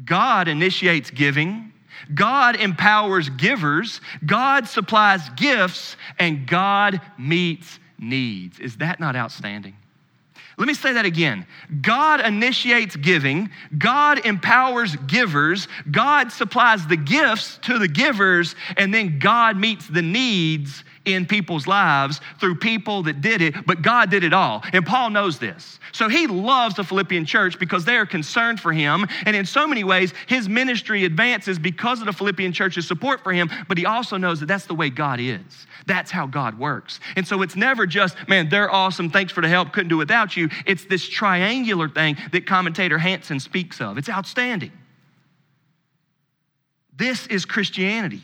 God 0.03 0.47
initiates 0.47 1.09
giving, 1.09 1.71
God 2.13 2.57
empowers 2.57 3.29
givers, 3.29 4.01
God 4.25 4.67
supplies 4.67 5.29
gifts, 5.29 5.95
and 6.19 6.45
God 6.45 7.01
meets 7.17 7.79
needs. 7.97 8.59
Is 8.59 8.77
that 8.77 8.99
not 8.99 9.15
outstanding? 9.15 9.75
Let 10.57 10.67
me 10.67 10.73
say 10.73 10.93
that 10.93 11.05
again. 11.05 11.45
God 11.81 12.21
initiates 12.21 12.95
giving, 12.95 13.49
God 13.77 14.25
empowers 14.25 14.95
givers, 15.07 15.67
God 15.91 16.31
supplies 16.31 16.87
the 16.87 16.95
gifts 16.95 17.57
to 17.63 17.77
the 17.77 17.89
givers, 17.89 18.55
and 18.77 18.93
then 18.93 19.19
God 19.19 19.57
meets 19.57 19.87
the 19.87 20.01
needs 20.01 20.83
in 21.05 21.25
people's 21.25 21.67
lives 21.67 22.19
through 22.39 22.55
people 22.55 23.03
that 23.03 23.21
did 23.21 23.41
it, 23.41 23.65
but 23.65 23.81
God 23.81 24.09
did 24.09 24.23
it 24.23 24.33
all. 24.33 24.63
And 24.73 24.85
Paul 24.85 25.11
knows 25.11 25.39
this. 25.39 25.79
So 25.91 26.09
he 26.09 26.27
loves 26.27 26.75
the 26.75 26.83
Philippian 26.83 27.25
church 27.25 27.59
because 27.59 27.85
they 27.85 27.95
are 27.95 28.05
concerned 28.05 28.59
for 28.59 28.73
him. 28.73 29.05
And 29.25 29.35
in 29.35 29.45
so 29.45 29.67
many 29.67 29.83
ways, 29.83 30.13
his 30.27 30.49
ministry 30.49 31.05
advances 31.05 31.59
because 31.59 31.99
of 31.99 32.07
the 32.07 32.13
Philippian 32.13 32.51
church's 32.51 32.87
support 32.87 33.23
for 33.23 33.31
him, 33.31 33.49
but 33.67 33.77
he 33.77 33.85
also 33.85 34.17
knows 34.17 34.39
that 34.39 34.47
that's 34.47 34.65
the 34.65 34.75
way 34.75 34.89
God 34.89 35.19
is. 35.19 35.67
That's 35.85 36.11
how 36.11 36.25
God 36.25 36.57
works. 36.57 36.99
And 37.15 37.27
so 37.27 37.41
it's 37.41 37.55
never 37.55 37.85
just, 37.85 38.15
man, 38.27 38.49
they're 38.49 38.71
awesome, 38.71 39.09
thanks 39.09 39.31
for 39.31 39.41
the 39.41 39.47
help, 39.47 39.71
couldn't 39.71 39.89
do 39.89 39.97
without 39.97 40.35
you. 40.35 40.49
It's 40.65 40.85
this 40.85 41.07
triangular 41.07 41.87
thing 41.89 42.17
that 42.31 42.47
commentator 42.47 42.97
Hansen 42.97 43.39
speaks 43.39 43.79
of. 43.81 43.97
It's 43.97 44.09
outstanding. 44.09 44.71
This 46.97 47.27
is 47.27 47.45
Christianity. 47.45 48.23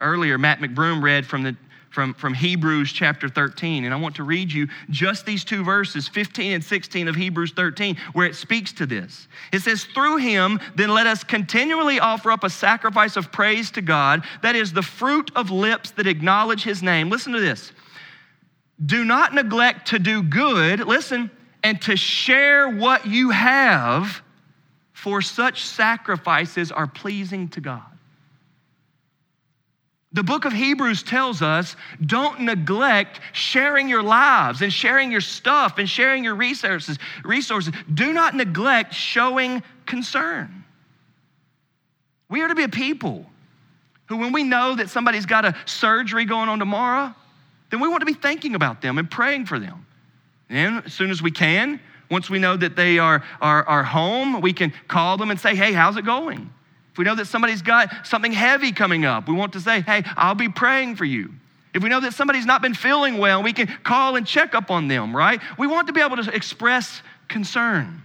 Earlier, 0.00 0.38
Matt 0.38 0.60
McBroom 0.60 1.02
read 1.02 1.26
from 1.26 1.42
the 1.42 1.56
from, 1.90 2.14
from 2.14 2.32
Hebrews 2.32 2.92
chapter 2.92 3.28
13. 3.28 3.84
And 3.84 3.92
I 3.92 3.96
want 3.96 4.14
to 4.16 4.22
read 4.22 4.52
you 4.52 4.68
just 4.88 5.26
these 5.26 5.44
two 5.44 5.64
verses, 5.64 6.08
15 6.08 6.52
and 6.52 6.64
16 6.64 7.08
of 7.08 7.16
Hebrews 7.16 7.52
13, 7.52 7.96
where 8.12 8.26
it 8.26 8.36
speaks 8.36 8.72
to 8.74 8.86
this. 8.86 9.28
It 9.52 9.60
says, 9.60 9.84
Through 9.84 10.18
him, 10.18 10.60
then 10.76 10.90
let 10.90 11.06
us 11.06 11.24
continually 11.24 11.98
offer 11.98 12.30
up 12.30 12.44
a 12.44 12.50
sacrifice 12.50 13.16
of 13.16 13.32
praise 13.32 13.70
to 13.72 13.82
God, 13.82 14.24
that 14.42 14.54
is 14.54 14.72
the 14.72 14.82
fruit 14.82 15.30
of 15.34 15.50
lips 15.50 15.90
that 15.92 16.06
acknowledge 16.06 16.62
his 16.62 16.82
name. 16.82 17.10
Listen 17.10 17.32
to 17.32 17.40
this. 17.40 17.72
Do 18.86 19.04
not 19.04 19.34
neglect 19.34 19.88
to 19.88 19.98
do 19.98 20.22
good, 20.22 20.80
listen, 20.80 21.30
and 21.62 21.82
to 21.82 21.96
share 21.96 22.68
what 22.68 23.04
you 23.04 23.30
have, 23.30 24.22
for 24.92 25.20
such 25.20 25.64
sacrifices 25.64 26.70
are 26.70 26.86
pleasing 26.86 27.48
to 27.48 27.60
God. 27.60 27.82
The 30.12 30.24
book 30.24 30.44
of 30.44 30.52
Hebrews 30.52 31.04
tells 31.04 31.40
us 31.40 31.76
don't 32.04 32.40
neglect 32.40 33.20
sharing 33.32 33.88
your 33.88 34.02
lives 34.02 34.60
and 34.60 34.72
sharing 34.72 35.12
your 35.12 35.20
stuff 35.20 35.78
and 35.78 35.88
sharing 35.88 36.24
your 36.24 36.34
resources. 36.34 36.98
Resources. 37.24 37.72
Do 37.94 38.12
not 38.12 38.34
neglect 38.34 38.92
showing 38.92 39.62
concern. 39.86 40.64
We 42.28 42.42
are 42.42 42.48
to 42.48 42.54
be 42.56 42.64
a 42.64 42.68
people 42.68 43.24
who, 44.06 44.16
when 44.16 44.32
we 44.32 44.42
know 44.42 44.74
that 44.74 44.90
somebody's 44.90 45.26
got 45.26 45.44
a 45.44 45.54
surgery 45.64 46.24
going 46.24 46.48
on 46.48 46.58
tomorrow, 46.58 47.14
then 47.70 47.78
we 47.78 47.88
want 47.88 48.00
to 48.00 48.06
be 48.06 48.14
thinking 48.14 48.56
about 48.56 48.82
them 48.82 48.98
and 48.98 49.08
praying 49.08 49.46
for 49.46 49.60
them. 49.60 49.86
And 50.48 50.84
as 50.84 50.92
soon 50.92 51.12
as 51.12 51.22
we 51.22 51.30
can, 51.30 51.80
once 52.10 52.28
we 52.28 52.40
know 52.40 52.56
that 52.56 52.74
they 52.74 52.98
are, 52.98 53.22
are, 53.40 53.62
are 53.64 53.84
home, 53.84 54.40
we 54.40 54.52
can 54.52 54.72
call 54.88 55.16
them 55.16 55.30
and 55.30 55.38
say, 55.38 55.54
hey, 55.54 55.72
how's 55.72 55.96
it 55.96 56.04
going? 56.04 56.52
We 57.00 57.04
know 57.04 57.14
that 57.14 57.28
somebody's 57.28 57.62
got 57.62 58.06
something 58.06 58.30
heavy 58.30 58.72
coming 58.72 59.06
up, 59.06 59.26
we 59.26 59.34
want 59.34 59.54
to 59.54 59.60
say, 59.60 59.80
hey, 59.80 60.02
I'll 60.18 60.34
be 60.34 60.50
praying 60.50 60.96
for 60.96 61.06
you. 61.06 61.30
If 61.72 61.82
we 61.82 61.88
know 61.88 61.98
that 62.00 62.12
somebody's 62.12 62.44
not 62.44 62.60
been 62.60 62.74
feeling 62.74 63.16
well, 63.16 63.42
we 63.42 63.54
can 63.54 63.68
call 63.84 64.16
and 64.16 64.26
check 64.26 64.54
up 64.54 64.70
on 64.70 64.86
them, 64.86 65.16
right? 65.16 65.40
We 65.58 65.66
want 65.66 65.86
to 65.86 65.94
be 65.94 66.02
able 66.02 66.22
to 66.22 66.30
express 66.30 67.00
concern. 67.26 68.02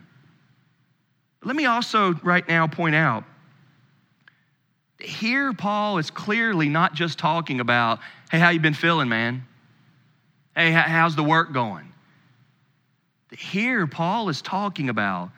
Let 1.43 1.57
me 1.57 1.65
also 1.65 2.13
right 2.23 2.47
now 2.47 2.67
point 2.67 2.95
out 2.95 3.25
that 4.99 5.07
here 5.07 5.51
Paul 5.51 5.97
is 5.97 6.09
clearly 6.09 6.69
not 6.69 6.93
just 6.93 7.19
talking 7.19 7.59
about, 7.59 7.99
hey, 8.31 8.39
how 8.39 8.47
you 8.47 8.61
been 8.61 8.73
feeling, 8.73 9.09
man? 9.09 9.45
Hey, 10.55 10.71
how's 10.71 11.17
the 11.17 11.23
work 11.23 11.51
going? 11.51 11.91
Here 13.37 13.87
Paul 13.87 14.29
is 14.29 14.41
talking 14.41 14.87
about 14.87 15.31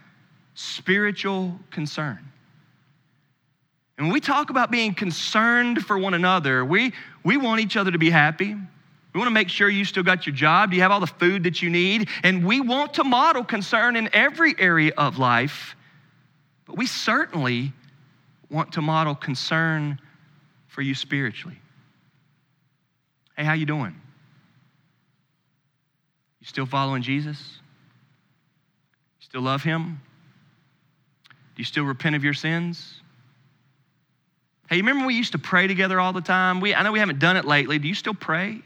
spiritual 0.53 1.59
concern. 1.71 2.19
And 3.97 4.07
when 4.07 4.13
we 4.13 4.19
talk 4.19 4.49
about 4.49 4.69
being 4.69 4.93
concerned 4.93 5.85
for 5.85 5.97
one 5.97 6.13
another, 6.13 6.63
we, 6.63 6.93
we 7.23 7.37
want 7.37 7.61
each 7.61 7.75
other 7.75 7.91
to 7.91 7.97
be 7.97 8.11
happy. 8.11 8.53
We 8.53 9.19
want 9.19 9.29
to 9.29 9.33
make 9.33 9.49
sure 9.49 9.67
you 9.67 9.85
still 9.85 10.03
got 10.03 10.27
your 10.27 10.35
job. 10.35 10.69
Do 10.69 10.75
you 10.75 10.83
have 10.83 10.91
all 10.91 10.99
the 10.99 11.07
food 11.07 11.45
that 11.45 11.63
you 11.63 11.71
need? 11.71 12.09
And 12.21 12.45
we 12.45 12.61
want 12.61 12.93
to 12.95 13.03
model 13.03 13.43
concern 13.43 13.95
in 13.95 14.09
every 14.13 14.53
area 14.59 14.91
of 14.95 15.17
life. 15.17 15.75
But 16.65 16.77
we 16.77 16.85
certainly 16.85 17.73
want 18.51 18.73
to 18.73 18.81
model 18.81 19.15
concern 19.15 19.99
for 20.67 20.83
you 20.83 20.93
spiritually. 20.93 21.57
Hey, 23.35 23.43
how 23.43 23.53
you 23.53 23.65
doing? 23.65 23.99
You 26.39 26.47
still 26.47 26.67
following 26.67 27.01
Jesus? 27.01 27.39
You 29.19 29.25
still 29.25 29.41
love 29.41 29.63
him? 29.63 30.01
Do 31.25 31.61
you 31.61 31.65
still 31.65 31.85
repent 31.85 32.15
of 32.15 32.23
your 32.23 32.35
sins? 32.35 33.01
Hey, 34.69 34.77
you 34.77 34.83
remember 34.83 35.05
we 35.05 35.15
used 35.15 35.31
to 35.31 35.39
pray 35.39 35.67
together 35.67 35.99
all 35.99 36.11
the 36.11 36.21
time? 36.21 36.59
We, 36.59 36.75
I 36.75 36.83
know 36.83 36.91
we 36.91 36.99
haven't 36.99 37.19
done 37.19 37.37
it 37.37 37.45
lately. 37.45 37.79
Do 37.79 37.87
you 37.87 37.95
still 37.95 38.13
pray? 38.13 38.61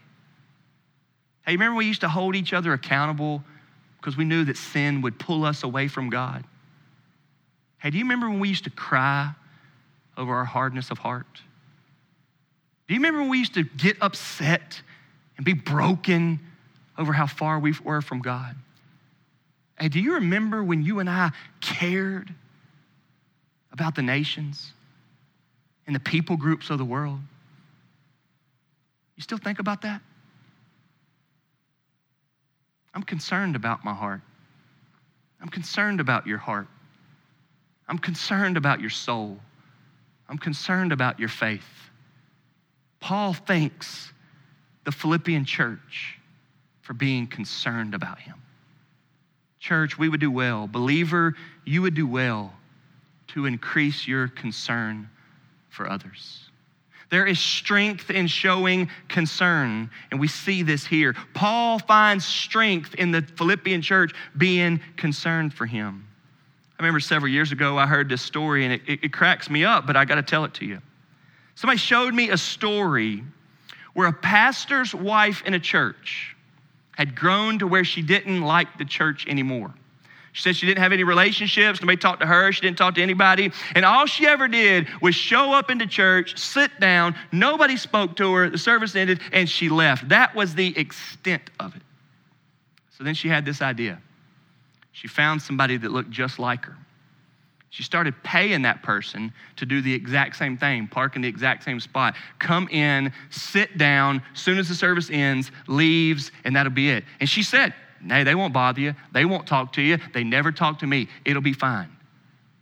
Hey, 1.45 1.53
remember 1.53 1.77
we 1.77 1.85
used 1.85 2.01
to 2.01 2.09
hold 2.09 2.35
each 2.35 2.53
other 2.53 2.73
accountable 2.73 3.43
because 3.97 4.17
we 4.17 4.25
knew 4.25 4.43
that 4.45 4.57
sin 4.57 5.01
would 5.01 5.19
pull 5.19 5.45
us 5.45 5.63
away 5.63 5.87
from 5.87 6.09
God? 6.09 6.43
Hey, 7.77 7.91
do 7.91 7.97
you 7.97 8.03
remember 8.03 8.29
when 8.29 8.39
we 8.39 8.49
used 8.49 8.63
to 8.63 8.69
cry 8.71 9.31
over 10.17 10.33
our 10.33 10.45
hardness 10.45 10.89
of 10.91 10.97
heart? 10.97 11.41
Do 12.87 12.95
you 12.95 12.99
remember 12.99 13.21
when 13.21 13.29
we 13.29 13.37
used 13.39 13.53
to 13.53 13.63
get 13.63 13.97
upset 14.01 14.81
and 15.37 15.45
be 15.45 15.53
broken 15.53 16.39
over 16.97 17.13
how 17.13 17.27
far 17.27 17.59
we 17.59 17.73
were 17.83 18.01
from 18.01 18.21
God? 18.21 18.55
Hey, 19.79 19.87
do 19.87 19.99
you 19.99 20.15
remember 20.15 20.63
when 20.63 20.83
you 20.83 20.99
and 20.99 21.09
I 21.09 21.31
cared 21.59 22.33
about 23.71 23.95
the 23.95 24.01
nations? 24.01 24.73
And 25.87 25.95
the 25.95 25.99
people 25.99 26.37
groups 26.37 26.69
of 26.69 26.77
the 26.77 26.85
world. 26.85 27.19
You 29.15 29.23
still 29.23 29.37
think 29.37 29.59
about 29.59 29.81
that? 29.81 30.01
I'm 32.93 33.03
concerned 33.03 33.55
about 33.55 33.85
my 33.85 33.93
heart. 33.93 34.21
I'm 35.41 35.49
concerned 35.49 35.99
about 35.99 36.27
your 36.27 36.37
heart. 36.37 36.67
I'm 37.87 37.97
concerned 37.97 38.57
about 38.57 38.79
your 38.79 38.89
soul. 38.89 39.39
I'm 40.29 40.37
concerned 40.37 40.91
about 40.91 41.19
your 41.19 41.29
faith. 41.29 41.89
Paul 42.99 43.33
thanks 43.33 44.11
the 44.85 44.91
Philippian 44.91 45.45
church 45.45 46.19
for 46.81 46.93
being 46.93 47.27
concerned 47.27 47.93
about 47.93 48.19
him. 48.19 48.35
Church, 49.59 49.97
we 49.97 50.09
would 50.09 50.19
do 50.19 50.31
well. 50.31 50.67
Believer, 50.67 51.35
you 51.65 51.81
would 51.81 51.93
do 51.93 52.07
well 52.07 52.53
to 53.27 53.45
increase 53.45 54.07
your 54.07 54.27
concern 54.27 55.09
for 55.71 55.89
others. 55.89 56.51
There 57.09 57.25
is 57.25 57.39
strength 57.39 58.09
in 58.09 58.27
showing 58.27 58.89
concern, 59.09 59.89
and 60.11 60.19
we 60.19 60.27
see 60.27 60.63
this 60.63 60.85
here. 60.85 61.13
Paul 61.33 61.79
finds 61.79 62.25
strength 62.25 62.95
in 62.95 63.11
the 63.11 63.21
Philippian 63.21 63.81
church 63.81 64.13
being 64.37 64.79
concerned 64.95 65.53
for 65.53 65.65
him. 65.65 66.07
I 66.79 66.83
remember 66.83 67.01
several 67.01 67.31
years 67.31 67.51
ago, 67.51 67.77
I 67.77 67.85
heard 67.85 68.07
this 68.07 68.21
story, 68.21 68.63
and 68.63 68.73
it, 68.73 68.81
it, 68.87 68.99
it 69.03 69.13
cracks 69.13 69.49
me 69.49 69.65
up, 69.65 69.85
but 69.85 69.97
I 69.97 70.05
got 70.05 70.15
to 70.15 70.23
tell 70.23 70.45
it 70.45 70.53
to 70.55 70.65
you. 70.65 70.79
Somebody 71.55 71.79
showed 71.79 72.13
me 72.13 72.29
a 72.29 72.37
story 72.37 73.23
where 73.93 74.07
a 74.07 74.13
pastor's 74.13 74.95
wife 74.95 75.43
in 75.45 75.53
a 75.53 75.59
church 75.59 76.35
had 76.95 77.15
grown 77.15 77.59
to 77.59 77.67
where 77.67 77.83
she 77.83 78.01
didn't 78.01 78.41
like 78.41 78.77
the 78.77 78.85
church 78.85 79.27
anymore. 79.27 79.73
She 80.33 80.43
said 80.43 80.55
she 80.55 80.65
didn't 80.65 80.81
have 80.81 80.93
any 80.93 81.03
relationships. 81.03 81.81
Nobody 81.81 81.97
talked 81.97 82.21
to 82.21 82.27
her. 82.27 82.51
She 82.51 82.61
didn't 82.61 82.77
talk 82.77 82.95
to 82.95 83.01
anybody. 83.01 83.51
And 83.75 83.83
all 83.83 84.05
she 84.05 84.25
ever 84.25 84.47
did 84.47 84.87
was 85.01 85.13
show 85.13 85.51
up 85.51 85.69
into 85.69 85.85
church, 85.85 86.37
sit 86.37 86.79
down. 86.79 87.15
Nobody 87.31 87.75
spoke 87.75 88.15
to 88.17 88.33
her. 88.33 88.49
The 88.49 88.57
service 88.57 88.95
ended, 88.95 89.19
and 89.33 89.49
she 89.49 89.67
left. 89.67 90.07
That 90.09 90.33
was 90.33 90.55
the 90.55 90.77
extent 90.77 91.49
of 91.59 91.75
it. 91.75 91.81
So 92.97 93.03
then 93.03 93.13
she 93.13 93.27
had 93.27 93.43
this 93.43 93.61
idea. 93.61 94.01
She 94.93 95.07
found 95.07 95.41
somebody 95.41 95.77
that 95.77 95.91
looked 95.91 96.11
just 96.11 96.39
like 96.39 96.65
her. 96.65 96.77
She 97.71 97.83
started 97.83 98.13
paying 98.23 98.61
that 98.63 98.83
person 98.83 99.31
to 99.55 99.65
do 99.65 99.81
the 99.81 99.93
exact 99.93 100.35
same 100.35 100.57
thing, 100.57 100.87
park 100.87 101.15
in 101.15 101.21
the 101.21 101.27
exact 101.27 101.63
same 101.63 101.79
spot, 101.79 102.15
come 102.37 102.67
in, 102.67 103.13
sit 103.29 103.77
down, 103.77 104.21
soon 104.33 104.57
as 104.57 104.67
the 104.67 104.75
service 104.75 105.09
ends, 105.09 105.51
leaves, 105.67 106.33
and 106.43 106.53
that'll 106.53 106.71
be 106.71 106.89
it. 106.89 107.05
And 107.21 107.29
she 107.29 107.43
said, 107.43 107.73
Hey, 108.07 108.23
they 108.23 108.35
won't 108.35 108.53
bother 108.53 108.81
you. 108.81 108.95
They 109.13 109.25
won't 109.25 109.47
talk 109.47 109.73
to 109.73 109.81
you. 109.81 109.97
They 110.13 110.23
never 110.23 110.51
talk 110.51 110.79
to 110.79 110.87
me. 110.87 111.07
It'll 111.25 111.41
be 111.41 111.53
fine. 111.53 111.89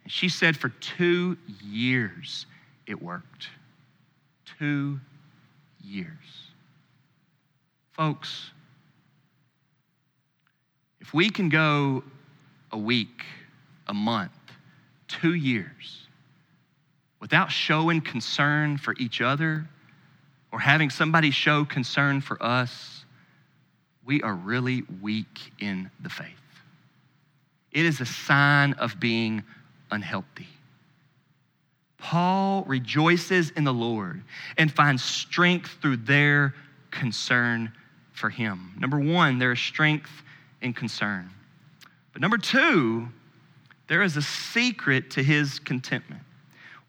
And 0.04 0.12
she 0.12 0.30
said 0.30 0.58
for 0.58 0.70
two 0.70 1.38
years 1.64 2.46
it 2.88 3.02
worked. 3.02 3.48
Two 4.58 5.00
years. 5.82 6.08
Folks, 7.92 8.52
if 11.00 11.14
we 11.14 11.30
can 11.30 11.50
go 11.50 12.04
a 12.72 12.78
week, 12.78 13.26
a 13.88 13.94
month, 13.94 14.32
two 15.08 15.34
years 15.34 16.08
without 17.20 17.52
showing 17.52 18.02
concern 18.02 18.78
for 18.78 18.96
each 18.98 19.22
other 19.22 19.68
or 20.52 20.60
having 20.60 20.90
somebody 20.90 21.32
show 21.32 21.66
concern 21.66 22.22
for 22.22 22.42
us, 22.42 22.99
we 24.06 24.22
are 24.22 24.34
really 24.34 24.84
weak 25.02 25.52
in 25.60 25.90
the 26.02 26.10
faith. 26.10 26.28
It 27.72 27.86
is 27.86 28.02
a 28.02 28.06
sign 28.06 28.74
of 28.74 29.00
being 29.00 29.44
unhealthy. 29.92 30.48
Paul 31.98 32.64
rejoices 32.66 33.52
in 33.52 33.64
the 33.66 33.74
Lord 33.74 34.24
and 34.58 34.72
finds 34.72 35.04
strength 35.04 35.78
through 35.82 35.98
their 35.98 36.56
concern 36.92 37.72
for 38.14 38.30
him. 38.30 38.74
Number 38.80 39.00
one, 39.00 39.38
there 39.38 39.52
is 39.52 39.60
strength 39.60 40.12
in 40.62 40.74
concern. 40.74 41.30
But 42.14 42.22
number 42.22 42.38
two, 42.38 43.08
there 43.88 44.02
is 44.02 44.18
a 44.18 44.22
secret 44.22 45.12
to 45.12 45.24
his 45.24 45.60
contentment. 45.60 46.22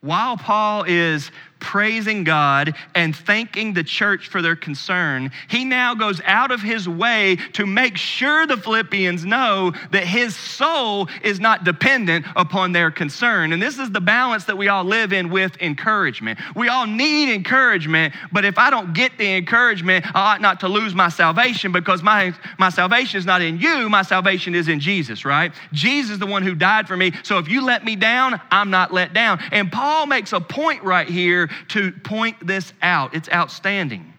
While 0.01 0.37
Paul 0.37 0.85
is 0.85 1.31
praising 1.61 2.25
God 2.25 2.75
and 2.95 3.15
thanking 3.15 3.73
the 3.73 3.85
church 3.85 4.29
for 4.29 4.43
their 4.43 4.57
concern, 4.57 5.31
he 5.49 5.65
now 5.65 5.95
goes 5.95 6.21
out 6.25 6.51
of 6.51 6.61
his 6.61 6.89
way 6.89 7.37
to 7.53 7.67
make 7.67 7.97
sure 7.97 8.47
the 8.47 8.57
Philippians 8.57 9.25
know 9.25 9.73
that 9.93 10.05
his 10.05 10.35
soul 10.35 11.09
is 11.23 11.39
not 11.39 11.65
dependent 11.65 12.27
upon 12.37 12.73
their 12.73 12.91
concern. 12.91 13.53
And 13.53 13.63
this 13.63 13.79
is 13.79 13.91
the 13.91 14.01
balance 14.01 14.45
that 14.47 14.57
we 14.57 14.69
all 14.69 14.85
live 14.85 15.13
in 15.13 15.31
with 15.31 15.57
encouragement. 15.61 16.39
We 16.57 16.69
all 16.69 16.87
need 16.87 17.33
encouragement, 17.33 18.15
but 18.33 18.45
if 18.45 18.59
I 18.59 18.71
don't 18.71 18.95
get 18.95 19.19
the 19.19 19.37
encouragement, 19.37 20.07
I 20.15 20.35
ought 20.35 20.41
not 20.41 20.61
to 20.61 20.69
lose 20.69 20.95
my 20.95 21.09
salvation 21.09 21.73
because 21.73 22.03
my, 22.03 22.33
my 22.59 22.71
salvation 22.71 23.19
is 23.19 23.27
not 23.27 23.43
in 23.43 23.59
you, 23.59 23.89
my 23.89 24.03
salvation 24.03 24.55
is 24.55 24.69
in 24.69 24.81
Jesus, 24.81 25.25
right? 25.25 25.53
Jesus 25.73 26.13
is 26.13 26.19
the 26.19 26.27
one 26.27 26.43
who 26.43 26.55
died 26.55 26.89
for 26.89 26.97
me. 26.97 27.13
So 27.23 27.39
if 27.39 27.49
you 27.49 27.65
let 27.65 27.85
me 27.85 27.97
down, 27.97 28.41
I'm 28.51 28.71
not 28.71 28.93
let 28.93 29.13
down. 29.13 29.41
And 29.53 29.71
Paul 29.71 30.07
makes 30.07 30.33
a 30.33 30.41
point 30.41 30.83
right 30.83 31.09
here 31.09 31.50
to 31.69 31.93
point 31.93 32.47
this 32.47 32.73
out. 32.83 33.15
It's 33.15 33.29
outstanding. 33.29 34.13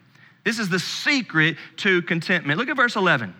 This 0.44 0.58
is 0.58 0.68
the 0.68 0.78
secret 0.78 1.56
to 1.78 2.02
contentment. 2.02 2.58
Look 2.58 2.68
at 2.68 2.76
verse 2.76 2.96
11. 2.96 3.34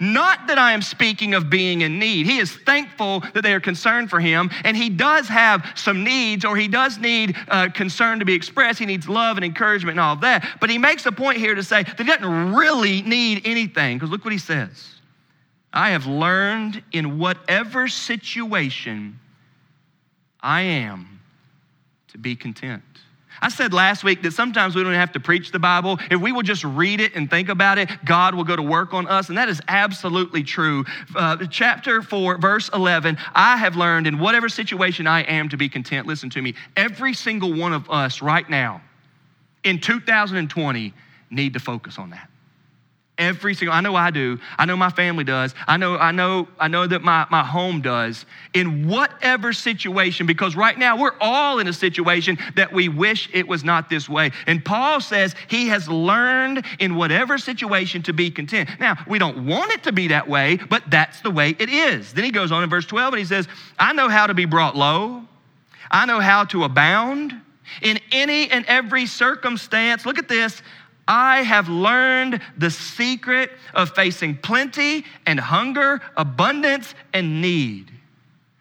Not 0.00 0.46
that 0.46 0.58
I 0.58 0.72
am 0.72 0.82
speaking 0.82 1.34
of 1.34 1.50
being 1.50 1.80
in 1.80 1.98
need. 1.98 2.26
He 2.26 2.38
is 2.38 2.54
thankful 2.54 3.20
that 3.34 3.42
they 3.42 3.52
are 3.52 3.60
concerned 3.60 4.10
for 4.10 4.20
him, 4.20 4.50
and 4.64 4.76
he 4.76 4.90
does 4.90 5.28
have 5.28 5.72
some 5.74 6.04
needs, 6.04 6.44
or 6.44 6.56
he 6.56 6.68
does 6.68 6.98
need 6.98 7.36
uh, 7.48 7.68
concern 7.70 8.18
to 8.20 8.24
be 8.24 8.34
expressed. 8.34 8.78
He 8.78 8.86
needs 8.86 9.08
love 9.08 9.36
and 9.36 9.44
encouragement 9.44 9.94
and 9.94 10.00
all 10.00 10.14
of 10.14 10.20
that. 10.20 10.58
But 10.60 10.70
he 10.70 10.78
makes 10.78 11.06
a 11.06 11.12
point 11.12 11.38
here 11.38 11.54
to 11.54 11.62
say 11.62 11.82
that 11.82 11.98
he 11.98 12.04
doesn't 12.04 12.54
really 12.54 13.02
need 13.02 13.42
anything, 13.44 13.96
because 13.96 14.10
look 14.10 14.24
what 14.24 14.32
he 14.32 14.38
says 14.38 14.94
I 15.72 15.90
have 15.90 16.06
learned 16.06 16.82
in 16.92 17.18
whatever 17.18 17.88
situation 17.88 19.18
I 20.40 20.62
am 20.62 21.20
to 22.08 22.18
be 22.18 22.36
content. 22.36 22.82
I 23.40 23.48
said 23.48 23.72
last 23.72 24.04
week 24.04 24.22
that 24.22 24.32
sometimes 24.32 24.74
we 24.74 24.82
don't 24.82 24.94
have 24.94 25.12
to 25.12 25.20
preach 25.20 25.52
the 25.52 25.58
Bible. 25.58 25.98
If 26.10 26.20
we 26.20 26.32
will 26.32 26.42
just 26.42 26.64
read 26.64 27.00
it 27.00 27.14
and 27.14 27.30
think 27.30 27.48
about 27.48 27.78
it, 27.78 27.90
God 28.04 28.34
will 28.34 28.44
go 28.44 28.56
to 28.56 28.62
work 28.62 28.94
on 28.94 29.06
us. 29.06 29.28
And 29.28 29.38
that 29.38 29.48
is 29.48 29.60
absolutely 29.68 30.42
true. 30.42 30.84
Uh, 31.14 31.46
chapter 31.46 32.02
4, 32.02 32.38
verse 32.38 32.70
11 32.72 33.18
I 33.34 33.56
have 33.56 33.76
learned 33.76 34.06
in 34.06 34.18
whatever 34.18 34.48
situation 34.48 35.06
I 35.06 35.20
am 35.22 35.48
to 35.50 35.56
be 35.56 35.68
content. 35.68 36.06
Listen 36.06 36.30
to 36.30 36.42
me. 36.42 36.54
Every 36.76 37.14
single 37.14 37.52
one 37.52 37.72
of 37.72 37.88
us 37.90 38.22
right 38.22 38.48
now 38.48 38.82
in 39.64 39.80
2020 39.80 40.94
need 41.30 41.52
to 41.52 41.60
focus 41.60 41.98
on 41.98 42.10
that. 42.10 42.28
Every 43.18 43.52
single, 43.52 43.74
I 43.74 43.80
know 43.80 43.96
I 43.96 44.12
do. 44.12 44.38
I 44.58 44.64
know 44.64 44.76
my 44.76 44.90
family 44.90 45.24
does. 45.24 45.52
I 45.66 45.76
know, 45.76 45.98
I 45.98 46.12
know, 46.12 46.46
I 46.56 46.68
know 46.68 46.86
that 46.86 47.02
my, 47.02 47.26
my 47.30 47.44
home 47.44 47.80
does. 47.80 48.24
In 48.54 48.86
whatever 48.86 49.52
situation, 49.52 50.24
because 50.24 50.54
right 50.54 50.78
now 50.78 50.96
we're 50.96 51.16
all 51.20 51.58
in 51.58 51.66
a 51.66 51.72
situation 51.72 52.38
that 52.54 52.72
we 52.72 52.88
wish 52.88 53.28
it 53.32 53.48
was 53.48 53.64
not 53.64 53.90
this 53.90 54.08
way. 54.08 54.30
And 54.46 54.64
Paul 54.64 55.00
says 55.00 55.34
he 55.48 55.66
has 55.66 55.88
learned 55.88 56.64
in 56.78 56.94
whatever 56.94 57.38
situation 57.38 58.04
to 58.04 58.12
be 58.12 58.30
content. 58.30 58.70
Now, 58.78 58.96
we 59.08 59.18
don't 59.18 59.46
want 59.46 59.72
it 59.72 59.82
to 59.82 59.92
be 59.92 60.08
that 60.08 60.28
way, 60.28 60.56
but 60.56 60.84
that's 60.88 61.20
the 61.20 61.30
way 61.30 61.56
it 61.58 61.68
is. 61.68 62.12
Then 62.12 62.22
he 62.22 62.30
goes 62.30 62.52
on 62.52 62.62
in 62.62 62.70
verse 62.70 62.86
12 62.86 63.14
and 63.14 63.18
he 63.18 63.26
says, 63.26 63.48
I 63.80 63.92
know 63.94 64.08
how 64.08 64.28
to 64.28 64.34
be 64.34 64.44
brought 64.44 64.76
low. 64.76 65.24
I 65.90 66.06
know 66.06 66.20
how 66.20 66.44
to 66.44 66.62
abound 66.62 67.34
in 67.82 67.98
any 68.12 68.50
and 68.50 68.64
every 68.66 69.06
circumstance. 69.06 70.06
Look 70.06 70.18
at 70.18 70.28
this. 70.28 70.62
I 71.08 71.42
have 71.42 71.68
learned 71.68 72.40
the 72.56 72.70
secret 72.70 73.50
of 73.74 73.90
facing 73.94 74.36
plenty 74.36 75.06
and 75.26 75.40
hunger, 75.40 76.00
abundance 76.16 76.94
and 77.14 77.40
need. 77.40 77.90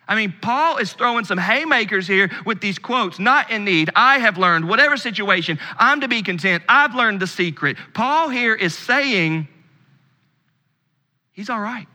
I 0.07 0.15
mean, 0.15 0.33
Paul 0.41 0.77
is 0.77 0.93
throwing 0.93 1.25
some 1.25 1.37
haymakers 1.37 2.07
here 2.07 2.31
with 2.45 2.61
these 2.61 2.79
quotes, 2.79 3.19
not 3.19 3.51
in 3.51 3.65
need. 3.65 3.89
I 3.93 4.19
have 4.19 4.37
learned, 4.37 4.67
whatever 4.69 4.95
situation, 4.95 5.59
I'm 5.77 5.99
to 5.99 6.07
be 6.07 6.21
content. 6.21 6.63
I've 6.69 6.95
learned 6.95 7.19
the 7.19 7.27
secret. 7.27 7.75
Paul 7.93 8.29
here 8.29 8.55
is 8.55 8.73
saying 8.73 9.49
he's 11.33 11.49
all 11.49 11.59
right 11.59 11.87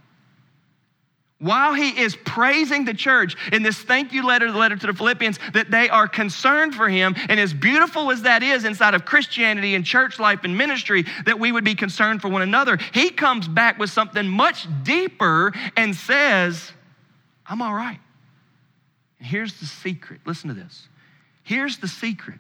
while 1.43 1.75
he 1.75 2.01
is 2.01 2.15
praising 2.25 2.85
the 2.85 2.95
church 2.95 3.37
in 3.53 3.65
this 3.65 3.77
thank 3.77 4.13
you 4.13 4.25
letter, 4.25 4.51
the 4.51 4.57
letter 4.57 4.77
to 4.77 4.87
the 4.87 4.95
Philippians, 4.95 5.41
that 5.55 5.73
they 5.73 5.89
are 5.89 6.07
concerned 6.07 6.73
for 6.73 6.89
him. 6.89 7.17
And 7.29 7.41
as 7.41 7.53
beautiful 7.53 8.13
as 8.13 8.23
that 8.23 8.45
is 8.45 8.65
inside 8.65 8.95
of 8.95 9.05
Christianity 9.05 9.75
and 9.75 9.85
church 9.85 10.21
life 10.21 10.45
and 10.45 10.57
ministry, 10.57 11.05
that 11.27 11.41
we 11.41 11.51
would 11.51 11.65
be 11.65 11.75
concerned 11.75 12.23
for 12.23 12.29
one 12.29 12.43
another, 12.43 12.79
he 12.95 13.11
comes 13.11 13.49
back 13.49 13.77
with 13.77 13.91
something 13.91 14.29
much 14.29 14.69
deeper 14.85 15.53
and 15.77 15.97
says, 15.97 16.71
I'm 17.45 17.61
all 17.61 17.75
right. 17.75 17.99
And 19.19 19.27
here's 19.27 19.59
the 19.59 19.67
secret. 19.67 20.21
Listen 20.25 20.47
to 20.47 20.55
this. 20.55 20.87
Here's 21.43 21.79
the 21.79 21.89
secret. 21.89 22.39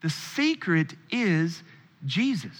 The 0.00 0.08
secret 0.08 0.94
is 1.10 1.62
Jesus. 2.06 2.56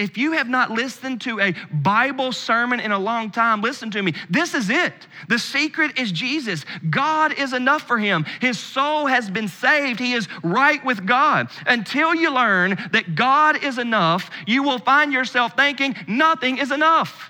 If 0.00 0.16
you 0.16 0.32
have 0.32 0.48
not 0.48 0.70
listened 0.70 1.20
to 1.22 1.40
a 1.40 1.54
Bible 1.70 2.32
sermon 2.32 2.80
in 2.80 2.90
a 2.90 2.98
long 2.98 3.30
time, 3.30 3.60
listen 3.60 3.90
to 3.90 4.02
me. 4.02 4.14
This 4.30 4.54
is 4.54 4.70
it. 4.70 4.94
The 5.28 5.38
secret 5.38 5.98
is 5.98 6.10
Jesus. 6.10 6.64
God 6.88 7.34
is 7.38 7.52
enough 7.52 7.82
for 7.82 7.98
him. 7.98 8.24
His 8.40 8.58
soul 8.58 9.06
has 9.06 9.28
been 9.28 9.46
saved. 9.46 10.00
He 10.00 10.14
is 10.14 10.26
right 10.42 10.82
with 10.86 11.04
God. 11.04 11.50
Until 11.66 12.14
you 12.14 12.32
learn 12.32 12.78
that 12.92 13.14
God 13.14 13.62
is 13.62 13.76
enough, 13.76 14.30
you 14.46 14.62
will 14.62 14.78
find 14.78 15.12
yourself 15.12 15.54
thinking 15.54 15.94
nothing 16.08 16.56
is 16.56 16.72
enough. 16.72 17.29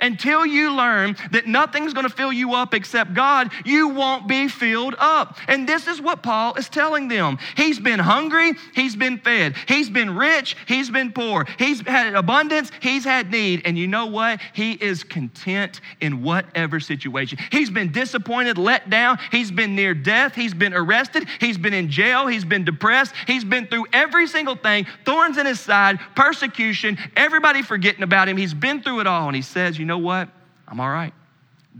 Until 0.00 0.46
you 0.46 0.74
learn 0.74 1.16
that 1.32 1.46
nothing's 1.46 1.92
going 1.92 2.08
to 2.08 2.14
fill 2.14 2.32
you 2.32 2.54
up 2.54 2.74
except 2.74 3.14
God, 3.14 3.50
you 3.64 3.88
won't 3.88 4.28
be 4.28 4.48
filled 4.48 4.94
up. 4.98 5.36
And 5.48 5.68
this 5.68 5.86
is 5.86 6.00
what 6.00 6.22
Paul 6.22 6.54
is 6.54 6.68
telling 6.68 7.08
them. 7.08 7.38
He's 7.56 7.78
been 7.78 7.98
hungry, 7.98 8.52
he's 8.74 8.96
been 8.96 9.18
fed. 9.18 9.56
He's 9.68 9.90
been 9.90 10.16
rich, 10.16 10.56
he's 10.66 10.90
been 10.90 11.12
poor. 11.12 11.46
He's 11.58 11.80
had 11.86 12.14
abundance, 12.14 12.70
he's 12.80 13.04
had 13.04 13.30
need. 13.30 13.62
And 13.64 13.78
you 13.78 13.86
know 13.86 14.06
what? 14.06 14.40
He 14.52 14.72
is 14.72 15.04
content 15.04 15.80
in 16.00 16.22
whatever 16.22 16.80
situation. 16.80 17.38
He's 17.50 17.70
been 17.70 17.92
disappointed, 17.92 18.58
let 18.58 18.90
down, 18.90 19.18
he's 19.30 19.50
been 19.50 19.74
near 19.74 19.94
death, 19.94 20.34
he's 20.34 20.54
been 20.54 20.74
arrested, 20.74 21.26
he's 21.40 21.58
been 21.58 21.74
in 21.74 21.90
jail, 21.90 22.26
he's 22.26 22.44
been 22.44 22.64
depressed, 22.64 23.14
he's 23.26 23.44
been 23.44 23.66
through 23.66 23.86
every 23.92 24.26
single 24.26 24.56
thing 24.56 24.86
thorns 25.04 25.38
in 25.38 25.46
his 25.46 25.60
side, 25.60 25.98
persecution, 26.14 26.98
everybody 27.16 27.62
forgetting 27.62 28.02
about 28.02 28.28
him. 28.28 28.36
He's 28.36 28.54
been 28.54 28.82
through 28.82 29.00
it 29.00 29.06
all. 29.06 29.26
And 29.26 29.36
he 29.36 29.42
says, 29.42 29.78
You 29.78 29.84
know 29.90 29.98
what? 29.98 30.28
I'm 30.66 30.80
all 30.80 30.88
right. 30.88 31.12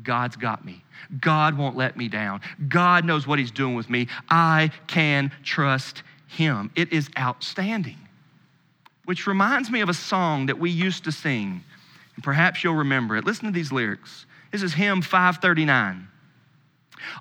God's 0.03 0.37
got 0.37 0.65
me. 0.65 0.83
God 1.21 1.57
won't 1.57 1.77
let 1.77 1.97
me 1.97 2.09
down. 2.09 2.41
God 2.69 3.05
knows 3.05 3.27
what 3.27 3.39
He's 3.39 3.51
doing 3.51 3.75
with 3.75 3.89
me. 3.89 4.09
I 4.29 4.71
can 4.87 5.33
trust 5.43 6.03
Him. 6.27 6.71
It 6.77 6.93
is 6.93 7.09
outstanding. 7.19 7.97
Which 9.05 9.27
reminds 9.27 9.71
me 9.71 9.81
of 9.81 9.89
a 9.89 9.95
song 9.95 10.47
that 10.47 10.59
we 10.59 10.71
used 10.71 11.05
to 11.05 11.13
sing, 11.13 11.65
and 12.15 12.25
perhaps 12.25 12.63
you'll 12.63 12.75
remember 12.75 13.17
it. 13.17 13.25
Listen 13.25 13.47
to 13.47 13.53
these 13.53 13.73
lyrics. 13.73 14.27
This 14.53 14.63
is 14.63 14.75
hymn 14.75 15.03
539. 15.03 16.07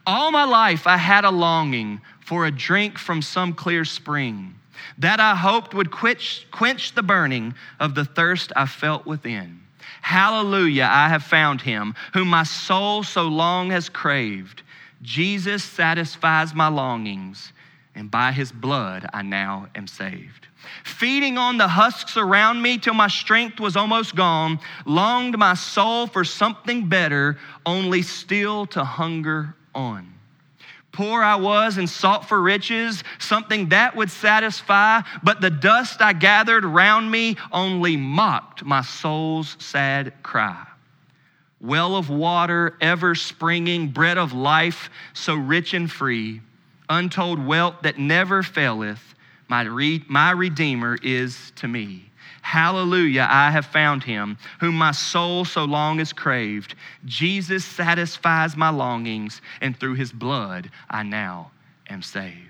All 0.06 0.32
my 0.32 0.43
life 0.43 0.86
I 0.88 0.97
had 0.97 1.23
a 1.23 1.32
longing 1.32 2.02
for 2.19 2.45
a 2.45 2.52
drink 2.52 2.97
from 2.97 3.21
some 3.21 3.54
clear 3.54 3.86
spring 3.86 4.56
that 4.97 5.19
I 5.19 5.36
hoped 5.36 5.73
would 5.73 5.91
quench, 5.91 6.47
quench 6.52 6.93
the 6.93 7.04
burning 7.04 7.54
of 7.80 7.95
the 7.95 8.06
thirst 8.06 8.52
I 8.56 8.65
felt 8.65 9.06
within. 9.06 9.62
Hallelujah, 10.01 10.89
I 10.89 11.09
have 11.09 11.23
found 11.23 11.61
him, 11.61 11.95
whom 12.13 12.29
my 12.29 12.43
soul 12.43 13.03
so 13.03 13.23
long 13.23 13.69
has 13.71 13.89
craved. 13.89 14.63
Jesus 15.01 15.63
satisfies 15.63 16.53
my 16.53 16.67
longings, 16.67 17.53
and 17.95 18.11
by 18.11 18.31
his 18.31 18.51
blood 18.51 19.05
I 19.13 19.21
now 19.21 19.67
am 19.75 19.87
saved. 19.87 20.47
Feeding 20.83 21.37
on 21.37 21.57
the 21.57 21.67
husks 21.67 22.17
around 22.17 22.61
me 22.61 22.77
till 22.77 22.93
my 22.93 23.07
strength 23.07 23.59
was 23.59 23.75
almost 23.75 24.15
gone, 24.15 24.59
longed 24.85 25.37
my 25.37 25.53
soul 25.53 26.07
for 26.07 26.23
something 26.23 26.87
better, 26.87 27.37
only 27.65 28.01
still 28.01 28.65
to 28.67 28.83
hunger 28.83 29.55
on. 29.73 30.13
Poor 30.99 31.23
I 31.23 31.38
was 31.38 31.77
and 31.77 31.89
sought 31.89 32.27
for 32.27 32.41
riches, 32.41 33.05
something 33.19 33.69
that 33.69 33.95
would 33.95 34.12
satisfy, 34.12 34.99
but 35.23 35.39
the 35.39 35.49
dust 35.49 36.01
I 36.01 36.12
gathered 36.12 36.65
round 36.65 37.09
me 37.09 37.38
only 37.53 37.95
mocked 37.95 38.65
my 38.65 38.81
soul's 38.81 39.55
sad 39.59 40.12
cry. 40.23 40.67
Well 41.62 41.95
of 41.95 42.09
water 42.09 42.75
ever 42.81 43.15
springing, 43.15 43.88
bread 43.88 44.17
of 44.17 44.33
life 44.33 44.89
so 45.13 45.35
rich 45.35 45.73
and 45.73 45.89
free, 45.89 46.41
untold 46.89 47.39
wealth 47.47 47.75
that 47.83 47.97
never 47.97 48.43
faileth, 48.43 49.15
my, 49.47 49.62
re- 49.62 50.03
my 50.09 50.31
Redeemer 50.31 50.97
is 51.01 51.53
to 51.55 51.69
me. 51.69 52.09
Hallelujah, 52.49 53.27
I 53.29 53.51
have 53.51 53.67
found 53.67 54.03
him, 54.03 54.35
whom 54.59 54.73
my 54.73 54.91
soul 54.91 55.45
so 55.45 55.65
long 55.65 55.99
has 55.99 56.12
craved. 56.12 56.73
Jesus 57.05 57.63
satisfies 57.63 58.57
my 58.57 58.69
longings, 58.69 59.39
and 59.62 59.77
through 59.77 59.93
his 59.93 60.12
blood 60.12 60.71
I 60.89 61.03
now 61.03 61.51
am 61.91 62.01
saved. 62.01 62.48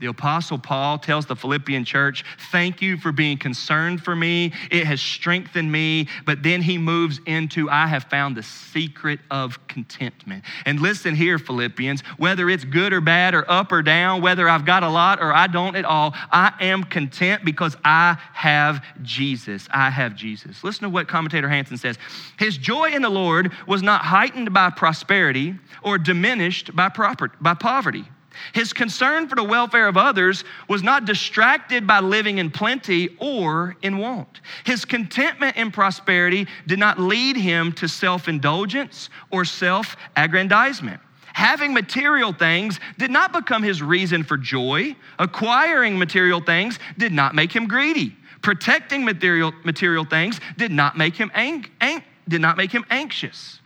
The 0.00 0.06
Apostle 0.06 0.58
Paul 0.58 0.98
tells 0.98 1.26
the 1.26 1.36
Philippian 1.36 1.84
church, 1.84 2.24
Thank 2.50 2.82
you 2.82 2.96
for 2.96 3.12
being 3.12 3.38
concerned 3.38 4.02
for 4.02 4.16
me. 4.16 4.52
It 4.68 4.86
has 4.86 5.00
strengthened 5.00 5.70
me. 5.70 6.08
But 6.26 6.42
then 6.42 6.62
he 6.62 6.78
moves 6.78 7.20
into, 7.26 7.70
I 7.70 7.86
have 7.86 8.04
found 8.04 8.36
the 8.36 8.42
secret 8.42 9.20
of 9.30 9.64
contentment. 9.68 10.44
And 10.66 10.80
listen 10.80 11.14
here, 11.14 11.38
Philippians, 11.38 12.00
whether 12.16 12.50
it's 12.50 12.64
good 12.64 12.92
or 12.92 13.00
bad 13.00 13.34
or 13.34 13.48
up 13.48 13.70
or 13.70 13.82
down, 13.82 14.20
whether 14.20 14.48
I've 14.48 14.64
got 14.64 14.82
a 14.82 14.88
lot 14.88 15.22
or 15.22 15.32
I 15.32 15.46
don't 15.46 15.76
at 15.76 15.84
all, 15.84 16.12
I 16.30 16.52
am 16.60 16.82
content 16.82 17.44
because 17.44 17.76
I 17.84 18.18
have 18.32 18.84
Jesus. 19.02 19.68
I 19.72 19.90
have 19.90 20.16
Jesus. 20.16 20.64
Listen 20.64 20.82
to 20.82 20.90
what 20.90 21.06
commentator 21.06 21.48
Hansen 21.48 21.76
says. 21.76 21.98
His 22.36 22.58
joy 22.58 22.90
in 22.90 23.02
the 23.02 23.10
Lord 23.10 23.52
was 23.68 23.80
not 23.80 24.02
heightened 24.02 24.52
by 24.52 24.70
prosperity 24.70 25.54
or 25.84 25.98
diminished 25.98 26.74
by, 26.74 26.88
proper, 26.88 27.30
by 27.40 27.54
poverty. 27.54 28.04
His 28.52 28.72
concern 28.72 29.28
for 29.28 29.34
the 29.34 29.44
welfare 29.44 29.88
of 29.88 29.96
others 29.96 30.44
was 30.68 30.82
not 30.82 31.04
distracted 31.04 31.86
by 31.86 32.00
living 32.00 32.38
in 32.38 32.50
plenty 32.50 33.16
or 33.18 33.76
in 33.82 33.98
want. 33.98 34.40
His 34.64 34.84
contentment 34.84 35.56
in 35.56 35.70
prosperity 35.70 36.46
did 36.66 36.78
not 36.78 36.98
lead 36.98 37.36
him 37.36 37.72
to 37.74 37.88
self 37.88 38.28
indulgence 38.28 39.10
or 39.30 39.44
self 39.44 39.96
aggrandizement. 40.16 41.00
Having 41.34 41.74
material 41.74 42.32
things 42.32 42.78
did 42.96 43.10
not 43.10 43.32
become 43.32 43.62
his 43.62 43.82
reason 43.82 44.22
for 44.22 44.36
joy. 44.36 44.94
Acquiring 45.18 45.98
material 45.98 46.40
things 46.40 46.78
did 46.96 47.12
not 47.12 47.34
make 47.34 47.50
him 47.50 47.66
greedy. 47.66 48.16
Protecting 48.40 49.04
material, 49.04 49.52
material 49.64 50.04
things 50.04 50.40
did 50.56 50.70
not 50.70 50.96
make 50.96 51.16
him 51.16 51.32
ang- 51.34 51.66
ang- 51.80 52.04
did 52.28 52.40
not 52.40 52.56
make 52.56 52.70
him 52.70 52.84
anxious. 52.88 53.60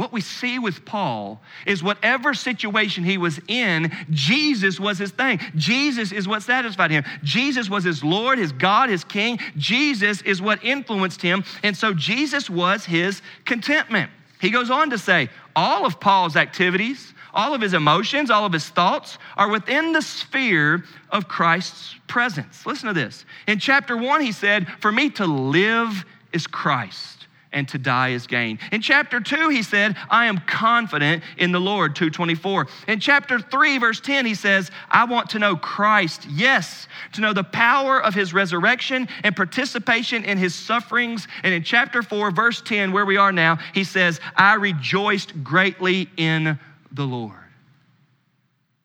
What 0.00 0.14
we 0.14 0.22
see 0.22 0.58
with 0.58 0.86
Paul 0.86 1.42
is 1.66 1.82
whatever 1.82 2.32
situation 2.32 3.04
he 3.04 3.18
was 3.18 3.38
in, 3.48 3.92
Jesus 4.08 4.80
was 4.80 4.96
his 4.96 5.10
thing. 5.10 5.38
Jesus 5.56 6.10
is 6.10 6.26
what 6.26 6.42
satisfied 6.42 6.90
him. 6.90 7.04
Jesus 7.22 7.68
was 7.68 7.84
his 7.84 8.02
Lord, 8.02 8.38
his 8.38 8.50
God, 8.50 8.88
his 8.88 9.04
King. 9.04 9.38
Jesus 9.58 10.22
is 10.22 10.40
what 10.40 10.64
influenced 10.64 11.20
him. 11.20 11.44
And 11.62 11.76
so 11.76 11.92
Jesus 11.92 12.48
was 12.48 12.86
his 12.86 13.20
contentment. 13.44 14.10
He 14.40 14.48
goes 14.48 14.70
on 14.70 14.88
to 14.88 14.96
say, 14.96 15.28
all 15.54 15.84
of 15.84 16.00
Paul's 16.00 16.34
activities, 16.34 17.12
all 17.34 17.52
of 17.52 17.60
his 17.60 17.74
emotions, 17.74 18.30
all 18.30 18.46
of 18.46 18.54
his 18.54 18.70
thoughts 18.70 19.18
are 19.36 19.50
within 19.50 19.92
the 19.92 20.00
sphere 20.00 20.82
of 21.10 21.28
Christ's 21.28 21.94
presence. 22.06 22.64
Listen 22.64 22.88
to 22.88 22.94
this. 22.94 23.26
In 23.46 23.58
chapter 23.58 23.98
one, 23.98 24.22
he 24.22 24.32
said, 24.32 24.66
For 24.80 24.90
me 24.90 25.10
to 25.10 25.26
live 25.26 26.06
is 26.32 26.46
Christ 26.46 27.19
and 27.52 27.68
to 27.68 27.78
die 27.78 28.10
is 28.10 28.26
gain. 28.26 28.58
In 28.70 28.80
chapter 28.80 29.20
2 29.20 29.48
he 29.48 29.62
said, 29.62 29.96
I 30.08 30.26
am 30.26 30.38
confident 30.38 31.22
in 31.36 31.52
the 31.52 31.60
Lord 31.60 31.96
224. 31.96 32.66
In 32.88 33.00
chapter 33.00 33.40
3 33.40 33.78
verse 33.78 34.00
10 34.00 34.26
he 34.26 34.34
says, 34.34 34.70
I 34.90 35.04
want 35.04 35.30
to 35.30 35.38
know 35.38 35.56
Christ. 35.56 36.26
Yes, 36.30 36.86
to 37.12 37.20
know 37.20 37.32
the 37.32 37.44
power 37.44 38.00
of 38.00 38.14
his 38.14 38.32
resurrection 38.32 39.08
and 39.24 39.34
participation 39.34 40.24
in 40.24 40.38
his 40.38 40.54
sufferings. 40.54 41.26
And 41.42 41.52
in 41.52 41.64
chapter 41.64 42.02
4 42.02 42.30
verse 42.30 42.62
10 42.62 42.92
where 42.92 43.06
we 43.06 43.16
are 43.16 43.32
now, 43.32 43.58
he 43.74 43.84
says, 43.84 44.20
I 44.36 44.54
rejoiced 44.54 45.42
greatly 45.42 46.08
in 46.16 46.58
the 46.92 47.04
Lord. 47.04 47.34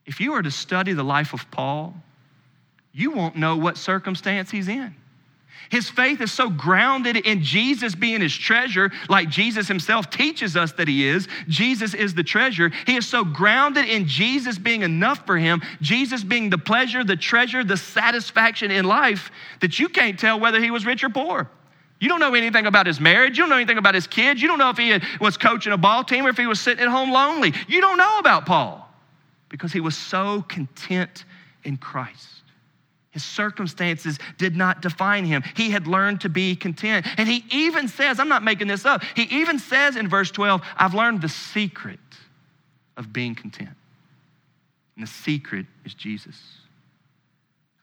If 0.05 0.19
you 0.19 0.33
were 0.33 0.43
to 0.43 0.51
study 0.51 0.93
the 0.93 1.03
life 1.03 1.33
of 1.33 1.49
Paul, 1.51 1.95
you 2.93 3.11
won't 3.11 3.35
know 3.35 3.57
what 3.57 3.77
circumstance 3.77 4.51
he's 4.51 4.67
in. 4.67 4.95
His 5.69 5.89
faith 5.89 6.21
is 6.21 6.31
so 6.31 6.49
grounded 6.49 7.17
in 7.17 7.41
Jesus 7.41 7.95
being 7.95 8.21
his 8.21 8.35
treasure, 8.35 8.91
like 9.09 9.29
Jesus 9.29 9.67
himself 9.67 10.09
teaches 10.09 10.55
us 10.55 10.71
that 10.73 10.87
he 10.87 11.07
is. 11.07 11.27
Jesus 11.47 11.93
is 11.93 12.13
the 12.13 12.23
treasure. 12.23 12.71
He 12.85 12.95
is 12.95 13.07
so 13.07 13.23
grounded 13.23 13.85
in 13.85 14.07
Jesus 14.07 14.57
being 14.57 14.83
enough 14.83 15.25
for 15.25 15.37
him, 15.37 15.61
Jesus 15.81 16.23
being 16.23 16.49
the 16.49 16.57
pleasure, 16.57 17.03
the 17.03 17.15
treasure, 17.15 17.63
the 17.63 17.77
satisfaction 17.77 18.69
in 18.69 18.85
life, 18.85 19.31
that 19.61 19.79
you 19.79 19.89
can't 19.89 20.19
tell 20.19 20.39
whether 20.39 20.61
he 20.61 20.71
was 20.71 20.85
rich 20.85 21.03
or 21.03 21.09
poor. 21.09 21.49
You 21.99 22.09
don't 22.09 22.19
know 22.19 22.35
anything 22.35 22.67
about 22.67 22.87
his 22.87 22.99
marriage. 22.99 23.37
You 23.37 23.43
don't 23.43 23.49
know 23.49 23.55
anything 23.55 23.77
about 23.77 23.95
his 23.95 24.05
kids. 24.05 24.41
You 24.41 24.47
don't 24.47 24.59
know 24.59 24.69
if 24.69 24.77
he 24.77 24.99
was 25.19 25.37
coaching 25.37 25.73
a 25.73 25.77
ball 25.77 26.03
team 26.03 26.25
or 26.25 26.29
if 26.29 26.37
he 26.37 26.45
was 26.45 26.59
sitting 26.59 26.83
at 26.83 26.89
home 26.89 27.11
lonely. 27.11 27.53
You 27.67 27.81
don't 27.81 27.97
know 27.97 28.19
about 28.19 28.45
Paul 28.45 28.87
because 29.49 29.71
he 29.71 29.79
was 29.79 29.95
so 29.95 30.43
content 30.43 31.23
in 31.63 31.77
Christ. 31.77 32.34
His 33.15 33.23
circumstances 33.23 34.19
did 34.37 34.57
not 34.57 34.81
define 34.81 35.23
him. 35.23 35.41
He 35.55 35.69
had 35.69 35.87
learned 35.87 36.19
to 36.21 36.29
be 36.29 36.53
content. 36.53 37.07
And 37.15 37.29
he 37.29 37.45
even 37.49 37.87
says, 37.87 38.19
I'm 38.19 38.27
not 38.27 38.43
making 38.43 38.67
this 38.67 38.85
up, 38.85 39.03
he 39.15 39.23
even 39.39 39.57
says 39.57 39.95
in 39.95 40.09
verse 40.09 40.31
12, 40.31 40.61
I've 40.75 40.93
learned 40.93 41.21
the 41.21 41.29
secret 41.29 41.97
of 42.97 43.13
being 43.13 43.33
content. 43.33 43.69
And 44.97 45.07
the 45.07 45.09
secret 45.09 45.65
is 45.85 45.93
Jesus. 45.93 46.37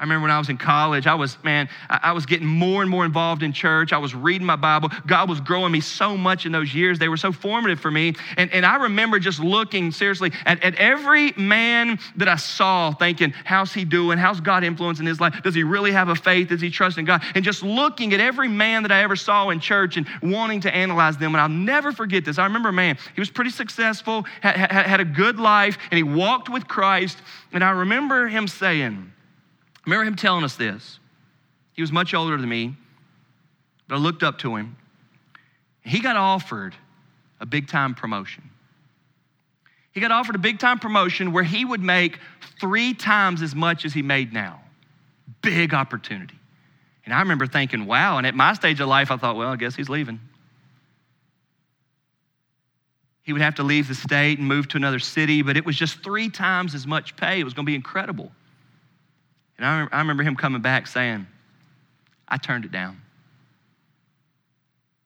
I 0.03 0.05
remember 0.05 0.23
when 0.23 0.33
I 0.33 0.39
was 0.41 0.49
in 0.49 0.59
college, 0.59 1.07
I 1.07 1.15
was, 1.15 1.39
man, 1.45 1.69
I 1.89 2.11
was 2.11 2.27
getting 2.27 2.49
more 2.49 2.83
and 2.83 2.91
more 2.91 3.05
involved 3.05 3.45
in 3.45 3.53
church. 3.53 3.93
I 3.93 3.99
was 3.99 4.17
reading 4.17 4.45
my 4.45 4.57
Bible. 4.57 4.89
God 5.07 5.29
was 5.29 5.41
growing 5.41 5.71
me 5.71 5.81
so 5.81 6.17
much 6.17 6.45
in 6.45 6.51
those 6.51 6.75
years. 6.75 6.99
They 6.99 7.09
were 7.09 7.17
so 7.17 7.31
formative 7.31 7.79
for 7.79 7.89
me. 7.89 8.17
And, 8.37 8.53
and 8.53 8.67
I 8.67 8.83
remember 8.83 9.21
just 9.21 9.39
looking 9.39 9.93
seriously 9.93 10.33
at, 10.45 10.61
at 10.65 10.75
every 10.75 11.31
man 11.37 12.01
that 12.17 12.27
I 12.27 12.35
saw, 12.35 12.91
thinking, 12.91 13.31
how's 13.45 13.73
he 13.73 13.85
doing? 13.85 14.19
How's 14.19 14.41
God 14.41 14.65
influencing 14.65 15.07
his 15.07 15.21
life? 15.21 15.41
Does 15.45 15.55
he 15.55 15.63
really 15.63 15.93
have 15.93 16.09
a 16.09 16.17
faith? 16.17 16.49
Does 16.49 16.61
he 16.61 16.69
trust 16.69 16.99
in 16.99 17.05
God? 17.05 17.23
And 17.37 17.45
just 17.45 17.63
looking 17.63 18.13
at 18.13 18.19
every 18.19 18.49
man 18.49 18.83
that 18.83 18.91
I 18.91 19.05
ever 19.05 19.15
saw 19.15 19.51
in 19.51 19.61
church 19.61 19.99
and 19.99 20.09
wanting 20.21 20.63
to 20.63 20.75
analyze 20.75 21.17
them. 21.17 21.33
And 21.33 21.41
I'll 21.41 21.49
never 21.49 21.93
forget 21.93 22.25
this. 22.25 22.41
I 22.41 22.45
remember 22.47 22.71
a 22.71 22.73
man, 22.73 22.99
he 23.15 23.21
was 23.21 23.31
pretty 23.31 23.51
successful, 23.51 24.25
had, 24.41 24.57
had, 24.57 24.85
had 24.85 25.01
a 25.01 25.05
good 25.05 25.39
life, 25.39 25.79
and 25.93 25.97
he 25.97 26.03
walked 26.03 26.49
with 26.49 26.67
Christ. 26.67 27.19
And 27.53 27.63
I 27.63 27.71
remember 27.71 28.27
him 28.27 28.49
saying, 28.49 29.13
remember 29.85 30.05
him 30.05 30.17
telling 30.17 30.45
us 30.45 30.57
this. 30.57 30.99
He 31.75 31.83
was 31.83 31.93
much 31.93 32.15
older 32.15 32.37
than 32.37 32.49
me, 32.49 32.77
but 33.89 33.97
I 33.97 33.99
looked 33.99 34.23
up 34.23 34.39
to 34.39 34.57
him. 34.57 34.77
He 35.81 36.01
got 36.01 36.17
offered 36.17 36.75
a 37.41 37.47
big 37.47 37.69
time 37.69 37.95
promotion. 37.95 38.51
He 39.93 40.01
got 40.01 40.11
offered 40.11 40.35
a 40.35 40.39
big 40.39 40.59
time 40.59 40.79
promotion 40.79 41.33
where 41.33 41.45
he 41.45 41.65
would 41.65 41.83
make 41.83 42.19
three 42.61 42.95
times 42.95 43.43
as 43.43 43.55
much 43.55 43.85
as 43.85 43.93
he 43.93 44.03
made 44.03 44.33
now. 44.33 44.61
Big 45.43 45.75
opportunity. 45.75 46.39
And 47.05 47.13
I 47.13 47.21
remember 47.21 47.47
thinking, 47.47 47.87
wow. 47.87 48.19
And 48.19 48.27
at 48.27 48.35
my 48.35 48.55
stage 48.55 48.81
of 48.81 48.89
life, 48.89 49.11
I 49.11 49.17
thought, 49.17 49.37
well, 49.37 49.49
I 49.49 49.57
guess 49.57 49.75
he's 49.75 49.89
leaving. 49.89 50.21
He 53.23 53.33
would 53.33 53.43
have 53.43 53.57
to 53.57 53.63
leave 53.63 53.89
the 53.89 53.95
state 53.95 54.39
and 54.39 54.49
move 54.49 54.69
to 54.69 54.77
another 54.77 54.99
city, 54.99 55.43
but 55.43 55.57
it 55.57 55.65
was 55.65 55.77
just 55.77 56.03
three 56.03 56.29
times 56.29 56.75
as 56.75 56.87
much 56.87 57.17
pay. 57.17 57.41
It 57.41 57.45
was 57.45 57.55
going 57.55 57.67
to 57.67 57.71
be 57.71 57.75
incredible. 57.75 58.33
And 59.59 59.67
I, 59.67 59.87
I 59.93 59.99
remember 59.99 60.23
him 60.23 60.37
coming 60.37 60.63
back 60.63 60.87
saying, 60.87 61.27
I 62.27 62.37
turned 62.37 62.65
it 62.65 62.73
down. 62.73 63.01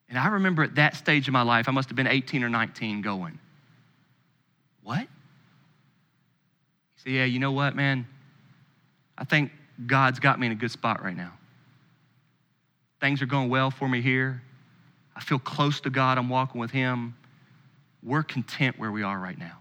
And 0.08 0.18
I 0.18 0.28
remember 0.28 0.62
at 0.62 0.76
that 0.76 0.94
stage 0.94 1.26
of 1.26 1.32
my 1.32 1.42
life, 1.42 1.68
I 1.68 1.72
must 1.72 1.88
have 1.88 1.96
been 1.96 2.06
18 2.06 2.44
or 2.44 2.48
19, 2.48 3.02
going, 3.02 3.38
What? 4.82 5.00
He 5.00 5.06
said, 6.96 7.12
Yeah, 7.12 7.24
you 7.24 7.38
know 7.38 7.52
what, 7.52 7.74
man? 7.74 8.06
I 9.18 9.24
think 9.24 9.50
God's 9.86 10.20
got 10.20 10.38
me 10.38 10.46
in 10.46 10.52
a 10.52 10.56
good 10.56 10.70
spot 10.70 11.02
right 11.02 11.16
now. 11.16 11.32
Things 13.00 13.20
are 13.20 13.26
going 13.26 13.48
well 13.48 13.70
for 13.70 13.88
me 13.88 14.00
here. 14.00 14.42
I 15.14 15.20
feel 15.20 15.38
close 15.38 15.80
to 15.80 15.90
God. 15.90 16.18
I'm 16.18 16.28
walking 16.28 16.60
with 16.60 16.70
Him. 16.70 17.14
We're 18.02 18.22
content 18.22 18.78
where 18.78 18.92
we 18.92 19.02
are 19.02 19.18
right 19.18 19.38
now. 19.38 19.58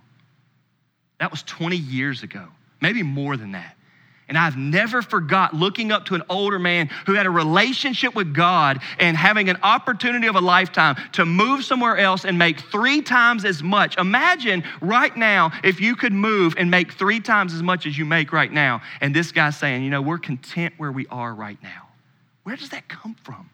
That 1.19 1.31
was 1.31 1.43
20 1.43 1.77
years 1.77 2.23
ago, 2.23 2.45
maybe 2.81 3.01
more 3.01 3.37
than 3.37 3.53
that. 3.53 3.74
And 4.27 4.37
I've 4.37 4.57
never 4.57 5.03
forgot 5.03 5.53
looking 5.53 5.91
up 5.91 6.05
to 6.05 6.15
an 6.15 6.23
older 6.29 6.57
man 6.57 6.89
who 7.05 7.13
had 7.13 7.27
a 7.27 7.29
relationship 7.29 8.15
with 8.15 8.33
God 8.33 8.79
and 8.99 9.15
having 9.15 9.49
an 9.49 9.57
opportunity 9.61 10.25
of 10.27 10.35
a 10.35 10.41
lifetime 10.41 10.95
to 11.13 11.25
move 11.25 11.63
somewhere 11.63 11.97
else 11.97 12.25
and 12.25 12.37
make 12.37 12.59
three 12.59 13.03
times 13.03 13.45
as 13.45 13.61
much. 13.61 13.97
Imagine 13.97 14.63
right 14.81 15.15
now 15.15 15.51
if 15.63 15.79
you 15.79 15.95
could 15.95 16.13
move 16.13 16.55
and 16.57 16.71
make 16.71 16.93
three 16.93 17.19
times 17.19 17.53
as 17.53 17.61
much 17.61 17.85
as 17.85 17.97
you 17.97 18.05
make 18.05 18.33
right 18.33 18.51
now. 18.51 18.81
And 18.99 19.15
this 19.15 19.31
guy's 19.31 19.57
saying, 19.57 19.83
you 19.83 19.91
know, 19.91 20.01
we're 20.01 20.17
content 20.17 20.73
where 20.77 20.91
we 20.91 21.05
are 21.07 21.33
right 21.33 21.61
now. 21.61 21.87
Where 22.43 22.55
does 22.55 22.69
that 22.69 22.87
come 22.87 23.15
from? 23.23 23.49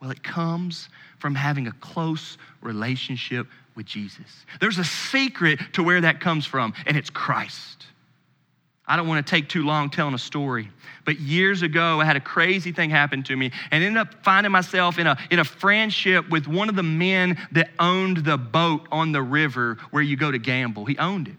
Well, 0.00 0.10
it 0.10 0.22
comes 0.22 0.88
from 1.18 1.34
having 1.34 1.66
a 1.68 1.72
close 1.72 2.38
relationship 2.60 3.46
with 3.76 3.86
Jesus. 3.86 4.44
There's 4.60 4.78
a 4.78 4.84
secret 4.84 5.60
to 5.74 5.82
where 5.82 6.00
that 6.00 6.20
comes 6.20 6.46
from, 6.46 6.74
and 6.86 6.96
it's 6.96 7.10
Christ. 7.10 7.86
I 8.88 8.96
don't 8.96 9.06
want 9.06 9.24
to 9.24 9.30
take 9.30 9.48
too 9.48 9.64
long 9.64 9.90
telling 9.90 10.14
a 10.14 10.18
story, 10.18 10.70
but 11.04 11.20
years 11.20 11.62
ago, 11.62 12.00
I 12.00 12.06
had 12.06 12.16
a 12.16 12.20
crazy 12.20 12.72
thing 12.72 12.88
happen 12.88 13.22
to 13.24 13.36
me 13.36 13.52
and 13.70 13.84
ended 13.84 14.00
up 14.00 14.24
finding 14.24 14.50
myself 14.50 14.98
in 14.98 15.06
a, 15.06 15.18
in 15.30 15.38
a 15.38 15.44
friendship 15.44 16.28
with 16.30 16.48
one 16.48 16.70
of 16.70 16.74
the 16.74 16.82
men 16.82 17.38
that 17.52 17.70
owned 17.78 18.18
the 18.18 18.38
boat 18.38 18.88
on 18.90 19.12
the 19.12 19.22
river 19.22 19.76
where 19.90 20.02
you 20.02 20.16
go 20.16 20.30
to 20.30 20.38
gamble. 20.38 20.86
He 20.86 20.96
owned 20.96 21.28
it. 21.28 21.36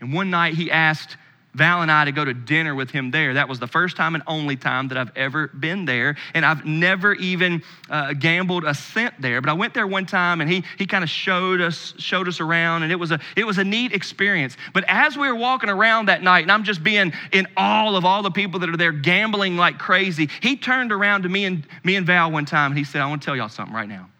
And 0.00 0.12
one 0.12 0.30
night 0.30 0.54
he 0.54 0.70
asked 0.70 1.16
Val 1.56 1.80
and 1.80 1.90
I 1.90 2.04
to 2.04 2.12
go 2.12 2.22
to 2.22 2.34
dinner 2.34 2.74
with 2.74 2.90
him 2.90 3.10
there. 3.10 3.32
That 3.34 3.48
was 3.48 3.58
the 3.58 3.66
first 3.66 3.96
time 3.96 4.14
and 4.14 4.22
only 4.26 4.56
time 4.56 4.88
that 4.88 4.98
I've 4.98 5.10
ever 5.16 5.48
been 5.48 5.86
there. 5.86 6.16
And 6.34 6.44
I've 6.44 6.66
never 6.66 7.14
even 7.14 7.62
uh, 7.88 8.12
gambled 8.12 8.64
a 8.64 8.74
cent 8.74 9.14
there. 9.18 9.40
But 9.40 9.48
I 9.48 9.54
went 9.54 9.72
there 9.72 9.86
one 9.86 10.04
time 10.04 10.42
and 10.42 10.50
he, 10.50 10.64
he 10.76 10.86
kind 10.86 11.02
of 11.02 11.08
showed 11.08 11.62
us, 11.62 11.94
showed 11.96 12.28
us 12.28 12.40
around 12.40 12.82
and 12.82 12.92
it 12.92 12.96
was, 12.96 13.10
a, 13.10 13.18
it 13.36 13.46
was 13.46 13.56
a 13.56 13.64
neat 13.64 13.92
experience. 13.92 14.54
But 14.74 14.84
as 14.86 15.16
we 15.16 15.26
were 15.28 15.34
walking 15.34 15.70
around 15.70 16.06
that 16.06 16.22
night 16.22 16.42
and 16.42 16.52
I'm 16.52 16.62
just 16.62 16.82
being 16.82 17.14
in 17.32 17.48
awe 17.56 17.96
of 17.96 18.04
all 18.04 18.22
the 18.22 18.30
people 18.30 18.60
that 18.60 18.68
are 18.68 18.76
there 18.76 18.92
gambling 18.92 19.56
like 19.56 19.78
crazy, 19.78 20.28
he 20.42 20.56
turned 20.58 20.92
around 20.92 21.22
to 21.22 21.30
me 21.30 21.46
and, 21.46 21.66
me 21.82 21.96
and 21.96 22.06
Val 22.06 22.30
one 22.30 22.44
time 22.44 22.72
and 22.72 22.78
he 22.78 22.84
said, 22.84 23.00
I 23.00 23.06
want 23.06 23.22
to 23.22 23.26
tell 23.26 23.36
y'all 23.36 23.48
something 23.48 23.74
right 23.74 23.88
now. 23.88 24.10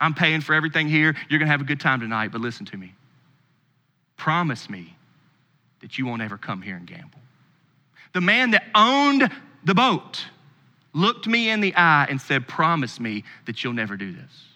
I'm 0.00 0.14
paying 0.14 0.40
for 0.40 0.54
everything 0.54 0.88
here. 0.88 1.14
You're 1.28 1.38
going 1.38 1.46
to 1.46 1.52
have 1.52 1.60
a 1.60 1.64
good 1.64 1.80
time 1.80 2.00
tonight, 2.00 2.32
but 2.32 2.40
listen 2.40 2.64
to 2.66 2.76
me. 2.78 2.94
Promise 4.16 4.70
me 4.70 4.96
that 5.84 5.98
you 5.98 6.06
won't 6.06 6.22
ever 6.22 6.38
come 6.38 6.62
here 6.62 6.76
and 6.76 6.86
gamble. 6.86 7.20
The 8.14 8.22
man 8.22 8.52
that 8.52 8.64
owned 8.74 9.30
the 9.64 9.74
boat 9.74 10.24
looked 10.94 11.26
me 11.26 11.50
in 11.50 11.60
the 11.60 11.74
eye 11.74 12.06
and 12.08 12.18
said, 12.18 12.48
Promise 12.48 12.98
me 12.98 13.22
that 13.44 13.62
you'll 13.62 13.74
never 13.74 13.94
do 13.94 14.10
this. 14.10 14.46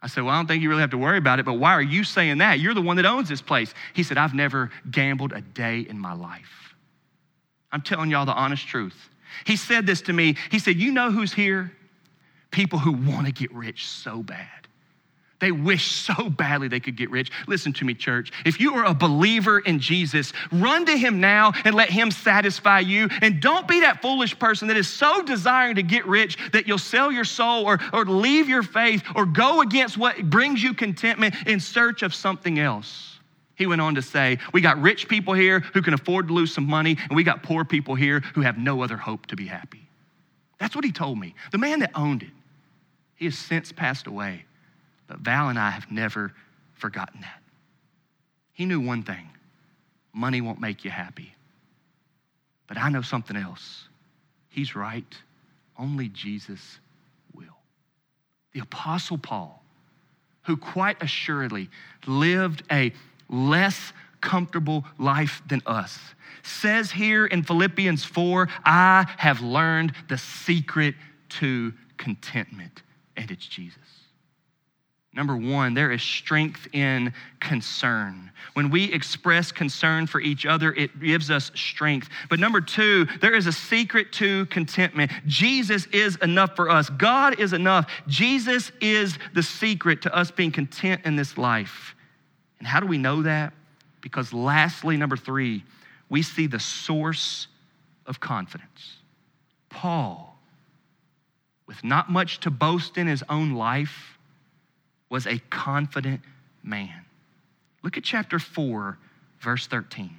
I 0.00 0.06
said, 0.06 0.22
Well, 0.22 0.32
I 0.32 0.38
don't 0.38 0.46
think 0.46 0.62
you 0.62 0.68
really 0.68 0.82
have 0.82 0.92
to 0.92 0.98
worry 0.98 1.18
about 1.18 1.40
it, 1.40 1.44
but 1.44 1.54
why 1.54 1.72
are 1.72 1.82
you 1.82 2.04
saying 2.04 2.38
that? 2.38 2.60
You're 2.60 2.74
the 2.74 2.80
one 2.80 2.96
that 2.98 3.06
owns 3.06 3.28
this 3.28 3.42
place. 3.42 3.74
He 3.92 4.04
said, 4.04 4.18
I've 4.18 4.34
never 4.34 4.70
gambled 4.88 5.32
a 5.32 5.40
day 5.40 5.80
in 5.80 5.98
my 5.98 6.12
life. 6.12 6.76
I'm 7.72 7.82
telling 7.82 8.08
y'all 8.08 8.24
the 8.24 8.32
honest 8.32 8.68
truth. 8.68 9.10
He 9.46 9.56
said 9.56 9.84
this 9.84 10.00
to 10.02 10.12
me. 10.12 10.36
He 10.52 10.60
said, 10.60 10.76
You 10.76 10.92
know 10.92 11.10
who's 11.10 11.32
here? 11.32 11.72
People 12.52 12.78
who 12.78 12.92
want 12.92 13.26
to 13.26 13.32
get 13.32 13.52
rich 13.52 13.88
so 13.88 14.22
bad. 14.22 14.57
They 15.40 15.52
wish 15.52 15.92
so 15.92 16.28
badly 16.28 16.68
they 16.68 16.80
could 16.80 16.96
get 16.96 17.10
rich. 17.10 17.30
Listen 17.46 17.72
to 17.74 17.84
me, 17.84 17.94
church. 17.94 18.32
If 18.44 18.60
you 18.60 18.74
are 18.74 18.84
a 18.84 18.94
believer 18.94 19.60
in 19.60 19.78
Jesus, 19.78 20.32
run 20.50 20.84
to 20.86 20.96
him 20.96 21.20
now 21.20 21.52
and 21.64 21.74
let 21.74 21.90
him 21.90 22.10
satisfy 22.10 22.80
you. 22.80 23.08
And 23.22 23.40
don't 23.40 23.68
be 23.68 23.80
that 23.80 24.02
foolish 24.02 24.36
person 24.38 24.68
that 24.68 24.76
is 24.76 24.88
so 24.88 25.22
desiring 25.22 25.76
to 25.76 25.82
get 25.82 26.06
rich 26.06 26.36
that 26.52 26.66
you'll 26.66 26.78
sell 26.78 27.12
your 27.12 27.24
soul 27.24 27.66
or, 27.66 27.78
or 27.92 28.04
leave 28.04 28.48
your 28.48 28.64
faith 28.64 29.04
or 29.14 29.26
go 29.26 29.60
against 29.60 29.96
what 29.96 30.28
brings 30.28 30.62
you 30.62 30.74
contentment 30.74 31.34
in 31.46 31.60
search 31.60 32.02
of 32.02 32.14
something 32.14 32.58
else. 32.58 33.18
He 33.54 33.66
went 33.66 33.80
on 33.80 33.96
to 33.96 34.02
say, 34.02 34.38
We 34.52 34.60
got 34.60 34.80
rich 34.80 35.08
people 35.08 35.34
here 35.34 35.60
who 35.60 35.82
can 35.82 35.94
afford 35.94 36.28
to 36.28 36.34
lose 36.34 36.54
some 36.54 36.66
money, 36.66 36.96
and 37.08 37.16
we 37.16 37.24
got 37.24 37.42
poor 37.42 37.64
people 37.64 37.96
here 37.96 38.20
who 38.34 38.40
have 38.40 38.56
no 38.56 38.82
other 38.82 38.96
hope 38.96 39.26
to 39.26 39.36
be 39.36 39.46
happy. 39.46 39.88
That's 40.58 40.74
what 40.74 40.84
he 40.84 40.92
told 40.92 41.18
me. 41.18 41.34
The 41.50 41.58
man 41.58 41.80
that 41.80 41.90
owned 41.94 42.22
it, 42.22 42.30
he 43.16 43.24
has 43.24 43.36
since 43.36 43.72
passed 43.72 44.06
away. 44.06 44.44
But 45.08 45.20
Val 45.20 45.48
and 45.48 45.58
I 45.58 45.70
have 45.70 45.90
never 45.90 46.32
forgotten 46.74 47.22
that. 47.22 47.42
He 48.52 48.66
knew 48.66 48.80
one 48.80 49.02
thing 49.02 49.28
money 50.12 50.40
won't 50.40 50.60
make 50.60 50.84
you 50.84 50.90
happy. 50.90 51.34
But 52.66 52.76
I 52.76 52.88
know 52.90 53.02
something 53.02 53.36
else. 53.36 53.88
He's 54.48 54.74
right. 54.74 55.16
Only 55.78 56.08
Jesus 56.08 56.78
will. 57.34 57.56
The 58.52 58.60
Apostle 58.60 59.18
Paul, 59.18 59.62
who 60.42 60.56
quite 60.56 61.00
assuredly 61.02 61.70
lived 62.06 62.64
a 62.70 62.92
less 63.30 63.92
comfortable 64.20 64.84
life 64.98 65.40
than 65.46 65.62
us, 65.66 65.98
says 66.42 66.90
here 66.90 67.26
in 67.26 67.42
Philippians 67.42 68.04
4 68.04 68.48
I 68.64 69.06
have 69.18 69.40
learned 69.40 69.92
the 70.08 70.18
secret 70.18 70.94
to 71.28 71.72
contentment, 71.96 72.82
and 73.16 73.30
it's 73.30 73.46
Jesus. 73.46 73.78
Number 75.14 75.36
one, 75.36 75.74
there 75.74 75.90
is 75.90 76.02
strength 76.02 76.68
in 76.72 77.12
concern. 77.40 78.30
When 78.52 78.70
we 78.70 78.92
express 78.92 79.50
concern 79.50 80.06
for 80.06 80.20
each 80.20 80.44
other, 80.44 80.72
it 80.74 81.00
gives 81.00 81.30
us 81.30 81.50
strength. 81.54 82.08
But 82.28 82.38
number 82.38 82.60
two, 82.60 83.06
there 83.20 83.34
is 83.34 83.46
a 83.46 83.52
secret 83.52 84.12
to 84.14 84.46
contentment. 84.46 85.10
Jesus 85.26 85.86
is 85.86 86.16
enough 86.16 86.54
for 86.54 86.68
us. 86.68 86.90
God 86.90 87.40
is 87.40 87.52
enough. 87.52 87.90
Jesus 88.06 88.70
is 88.80 89.18
the 89.34 89.42
secret 89.42 90.02
to 90.02 90.14
us 90.14 90.30
being 90.30 90.52
content 90.52 91.00
in 91.04 91.16
this 91.16 91.38
life. 91.38 91.94
And 92.58 92.68
how 92.68 92.80
do 92.80 92.86
we 92.86 92.98
know 92.98 93.22
that? 93.22 93.54
Because 94.02 94.32
lastly, 94.32 94.96
number 94.96 95.16
three, 95.16 95.64
we 96.10 96.22
see 96.22 96.46
the 96.46 96.60
source 96.60 97.48
of 98.06 98.20
confidence. 98.20 98.96
Paul, 99.70 100.38
with 101.66 101.82
not 101.82 102.10
much 102.10 102.40
to 102.40 102.50
boast 102.50 102.98
in 102.98 103.06
his 103.06 103.22
own 103.28 103.54
life, 103.54 104.17
was 105.10 105.26
a 105.26 105.38
confident 105.50 106.20
man. 106.62 107.04
Look 107.82 107.96
at 107.96 108.04
chapter 108.04 108.38
4, 108.38 108.98
verse 109.40 109.66
13. 109.66 110.16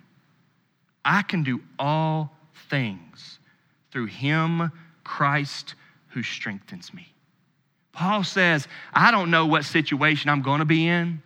I 1.05 1.21
can 1.21 1.43
do 1.43 1.61
all 1.77 2.31
things 2.69 3.39
through 3.91 4.07
him, 4.07 4.71
Christ, 5.03 5.75
who 6.09 6.23
strengthens 6.23 6.93
me. 6.93 7.13
Paul 7.91 8.23
says, 8.23 8.67
I 8.93 9.11
don't 9.11 9.31
know 9.31 9.45
what 9.45 9.65
situation 9.65 10.29
I'm 10.29 10.41
going 10.41 10.59
to 10.59 10.65
be 10.65 10.87
in, 10.87 11.21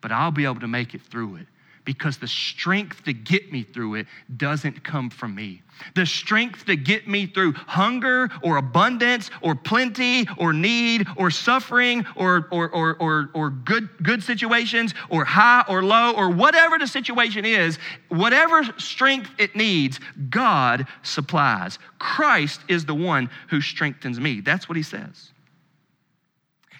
but 0.00 0.12
I'll 0.12 0.30
be 0.30 0.44
able 0.44 0.60
to 0.60 0.68
make 0.68 0.94
it 0.94 1.02
through 1.02 1.36
it 1.36 1.46
because 1.84 2.18
the 2.18 2.28
strength 2.28 3.04
to 3.04 3.12
get 3.12 3.52
me 3.52 3.62
through 3.62 3.94
it 3.96 4.06
doesn't 4.36 4.84
come 4.84 5.10
from 5.10 5.34
me. 5.34 5.62
The 5.94 6.04
strength 6.04 6.66
to 6.66 6.76
get 6.76 7.08
me 7.08 7.26
through 7.26 7.52
hunger 7.52 8.28
or 8.42 8.58
abundance 8.58 9.30
or 9.40 9.54
plenty 9.54 10.26
or 10.36 10.52
need 10.52 11.06
or 11.16 11.30
suffering 11.30 12.04
or, 12.16 12.48
or, 12.50 12.68
or, 12.70 12.96
or, 12.96 13.30
or 13.34 13.50
good, 13.50 13.88
good 14.02 14.22
situations 14.22 14.94
or 15.08 15.24
high 15.24 15.64
or 15.68 15.82
low 15.82 16.12
or 16.12 16.30
whatever 16.30 16.78
the 16.78 16.86
situation 16.86 17.44
is, 17.44 17.78
whatever 18.08 18.62
strength 18.78 19.30
it 19.38 19.56
needs, 19.56 20.00
God 20.28 20.86
supplies. 21.02 21.78
Christ 21.98 22.60
is 22.68 22.84
the 22.84 22.94
one 22.94 23.30
who 23.48 23.60
strengthens 23.60 24.20
me. 24.20 24.40
That's 24.40 24.68
what 24.68 24.76
he 24.76 24.82
says. 24.82 25.30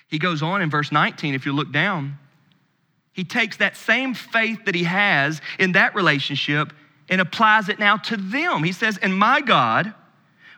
He 0.09 0.19
goes 0.19 0.43
on 0.43 0.61
in 0.61 0.71
verse 0.71 0.91
19, 0.91 1.35
if 1.35 1.47
you 1.47 1.53
look 1.53 1.73
down. 1.73 2.19
He 3.13 3.25
takes 3.25 3.57
that 3.59 3.77
same 3.77 4.15
faith 4.15 4.65
that 4.67 4.75
he 4.75 4.85
has 4.85 5.41
in 5.59 5.73
that 5.73 5.95
relationship 5.95 6.73
and 7.09 7.21
applies 7.21 7.69
it 7.69 7.79
now 7.79 7.97
to 7.97 8.17
them. 8.17 8.63
He 8.63 8.73
says, 8.73 8.99
And 8.99 9.17
my 9.17 9.41
God 9.41 9.93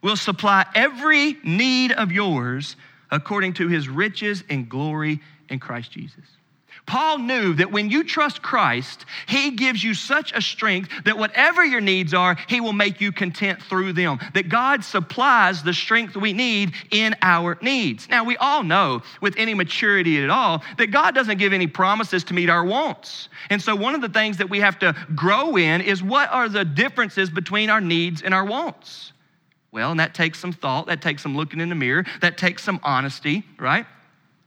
will 0.03 0.17
supply 0.17 0.67
every 0.75 1.39
need 1.45 1.93
of 1.93 2.13
yours 2.13 2.77
according 3.11 3.55
to 3.55 3.69
his 3.69 3.89
riches 3.89 4.45
and 4.49 4.69
glory 4.69 5.21
in 5.49 5.59
Christ 5.59 5.93
Jesus. 5.93 6.25
Paul 6.87 7.19
knew 7.19 7.55
that 7.55 7.71
when 7.71 7.91
you 7.91 8.03
trust 8.03 8.43
Christ, 8.43 9.05
He 9.27 9.53
gives 9.53 9.83
you 9.83 9.95
such 9.95 10.33
a 10.33 10.43
strength 10.43 10.91
that 11.05 11.17
whatever 11.17 11.65
your 11.65 11.81
needs 11.81 12.13
are, 12.13 12.37
He 12.49 12.61
will 12.61 12.73
make 12.73 13.01
you 13.01 13.13
content 13.13 13.63
through 13.63 13.93
them. 13.93 14.19
That 14.35 14.49
God 14.49 14.85
supplies 14.85 15.63
the 15.63 15.73
strength 15.73 16.17
we 16.17 16.33
need 16.33 16.75
in 16.91 17.15
our 17.23 17.57
needs. 17.63 18.09
Now, 18.09 18.25
we 18.25 18.37
all 18.37 18.63
know 18.63 19.03
with 19.21 19.35
any 19.37 19.55
maturity 19.55 20.23
at 20.23 20.31
all 20.31 20.63
that 20.79 20.91
God 20.91 21.15
doesn't 21.15 21.39
give 21.39 21.53
any 21.53 21.67
promises 21.67 22.25
to 22.25 22.35
meet 22.35 22.51
our 22.51 22.65
wants. 22.65 23.29
And 23.49 23.63
so, 23.63 23.77
one 23.77 23.95
of 23.95 24.01
the 24.01 24.09
things 24.09 24.39
that 24.39 24.51
we 24.51 24.61
have 24.61 24.79
to 24.81 24.95
grow 25.15 25.57
in 25.57 25.81
is 25.81 26.03
what 26.03 26.31
are 26.31 26.49
the 26.49 26.65
differences 26.65 27.31
between 27.31 27.71
our 27.71 27.81
needs 27.81 28.23
and 28.23 28.35
our 28.35 28.45
wants? 28.45 29.13
Well, 29.71 29.91
and 29.91 30.01
that 30.01 30.15
takes 30.15 30.39
some 30.39 30.53
thought, 30.53 30.87
that 30.87 31.01
takes 31.01 31.23
some 31.23 31.37
looking 31.37 31.61
in 31.61 31.69
the 31.69 31.75
mirror, 31.75 32.05
that 32.21 32.37
takes 32.37 32.63
some 32.63 32.81
honesty, 32.83 33.45
right? 33.59 33.87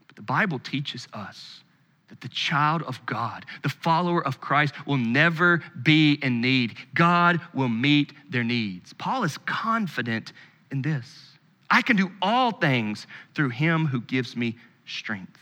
But 0.07 0.15
the 0.15 0.21
Bible 0.21 0.59
teaches 0.59 1.07
us 1.13 1.63
that 2.09 2.21
the 2.21 2.29
child 2.29 2.83
of 2.83 3.03
God, 3.05 3.45
the 3.63 3.69
follower 3.69 4.25
of 4.25 4.39
Christ, 4.39 4.73
will 4.85 4.97
never 4.97 5.63
be 5.81 6.13
in 6.21 6.41
need. 6.41 6.75
God 6.93 7.41
will 7.53 7.69
meet 7.69 8.13
their 8.29 8.43
needs. 8.43 8.93
Paul 8.93 9.23
is 9.23 9.37
confident 9.39 10.33
in 10.71 10.81
this. 10.81 11.37
I 11.69 11.81
can 11.81 11.95
do 11.95 12.11
all 12.21 12.51
things 12.51 13.07
through 13.33 13.49
him 13.49 13.87
who 13.87 14.01
gives 14.01 14.35
me 14.35 14.55
strength. 14.85 15.39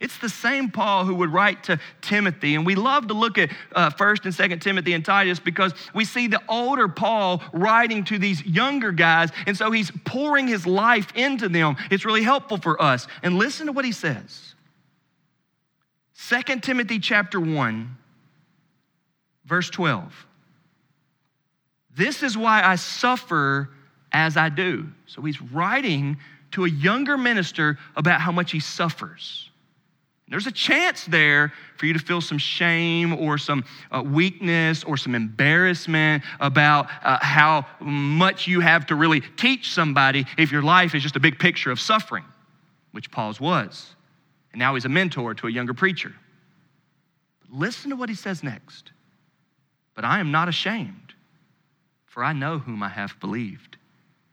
It's 0.00 0.18
the 0.18 0.28
same 0.28 0.70
Paul 0.70 1.06
who 1.06 1.14
would 1.14 1.32
write 1.32 1.64
to 1.64 1.80
Timothy. 2.02 2.56
And 2.56 2.66
we 2.66 2.74
love 2.74 3.08
to 3.08 3.14
look 3.14 3.38
at 3.38 3.50
uh, 3.74 3.88
1st 3.90 4.24
and 4.26 4.34
2nd 4.34 4.60
Timothy 4.60 4.92
and 4.92 5.02
Titus 5.02 5.38
because 5.38 5.72
we 5.94 6.04
see 6.04 6.26
the 6.26 6.42
older 6.46 6.88
Paul 6.88 7.42
writing 7.54 8.04
to 8.04 8.18
these 8.18 8.44
younger 8.44 8.92
guys. 8.92 9.30
And 9.46 9.56
so 9.56 9.70
he's 9.70 9.90
pouring 10.04 10.46
his 10.46 10.66
life 10.66 11.08
into 11.14 11.48
them. 11.48 11.76
It's 11.90 12.04
really 12.04 12.22
helpful 12.22 12.58
for 12.58 12.80
us. 12.82 13.06
And 13.22 13.38
listen 13.38 13.66
to 13.66 13.72
what 13.72 13.86
he 13.86 13.92
says 13.92 14.53
2 16.28 16.60
Timothy 16.60 16.98
chapter 16.98 17.38
1, 17.38 17.96
verse 19.44 19.68
12. 19.68 20.26
This 21.96 22.22
is 22.22 22.36
why 22.36 22.62
I 22.62 22.76
suffer 22.76 23.68
as 24.10 24.36
I 24.36 24.48
do. 24.48 24.86
So 25.06 25.20
he's 25.22 25.40
writing 25.42 26.16
to 26.52 26.64
a 26.64 26.68
younger 26.68 27.18
minister 27.18 27.78
about 27.94 28.20
how 28.20 28.32
much 28.32 28.52
he 28.52 28.60
suffers. 28.60 29.50
There's 30.28 30.46
a 30.46 30.52
chance 30.52 31.04
there 31.04 31.52
for 31.76 31.84
you 31.84 31.92
to 31.92 31.98
feel 31.98 32.22
some 32.22 32.38
shame 32.38 33.12
or 33.12 33.36
some 33.36 33.64
uh, 33.90 34.02
weakness 34.02 34.82
or 34.82 34.96
some 34.96 35.14
embarrassment 35.14 36.24
about 36.40 36.88
uh, 37.02 37.18
how 37.20 37.66
much 37.80 38.46
you 38.46 38.60
have 38.60 38.86
to 38.86 38.94
really 38.94 39.20
teach 39.20 39.74
somebody 39.74 40.24
if 40.38 40.50
your 40.50 40.62
life 40.62 40.94
is 40.94 41.02
just 41.02 41.16
a 41.16 41.20
big 41.20 41.38
picture 41.38 41.70
of 41.70 41.78
suffering, 41.78 42.24
which 42.92 43.10
Paul's 43.10 43.40
was. 43.40 43.94
And 44.54 44.60
now 44.60 44.74
he's 44.74 44.84
a 44.84 44.88
mentor 44.88 45.34
to 45.34 45.48
a 45.48 45.50
younger 45.50 45.74
preacher. 45.74 46.14
Listen 47.50 47.90
to 47.90 47.96
what 47.96 48.08
he 48.08 48.14
says 48.14 48.44
next. 48.44 48.92
But 49.96 50.04
I 50.04 50.20
am 50.20 50.30
not 50.30 50.48
ashamed, 50.48 51.12
for 52.06 52.22
I 52.22 52.32
know 52.32 52.60
whom 52.60 52.80
I 52.80 52.88
have 52.88 53.18
believed. 53.18 53.78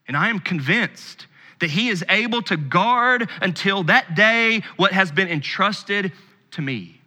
And 0.08 0.16
I 0.16 0.30
am 0.30 0.38
convinced 0.38 1.26
that 1.60 1.72
he 1.72 1.90
is 1.90 2.06
able 2.08 2.44
to 2.44 2.56
guard 2.56 3.32
until 3.42 3.82
that 3.86 4.14
day 4.14 4.62
what 4.78 4.92
has 4.92 5.12
been 5.12 5.28
entrusted 5.28 6.12
to 6.52 6.62
me. 6.62 7.02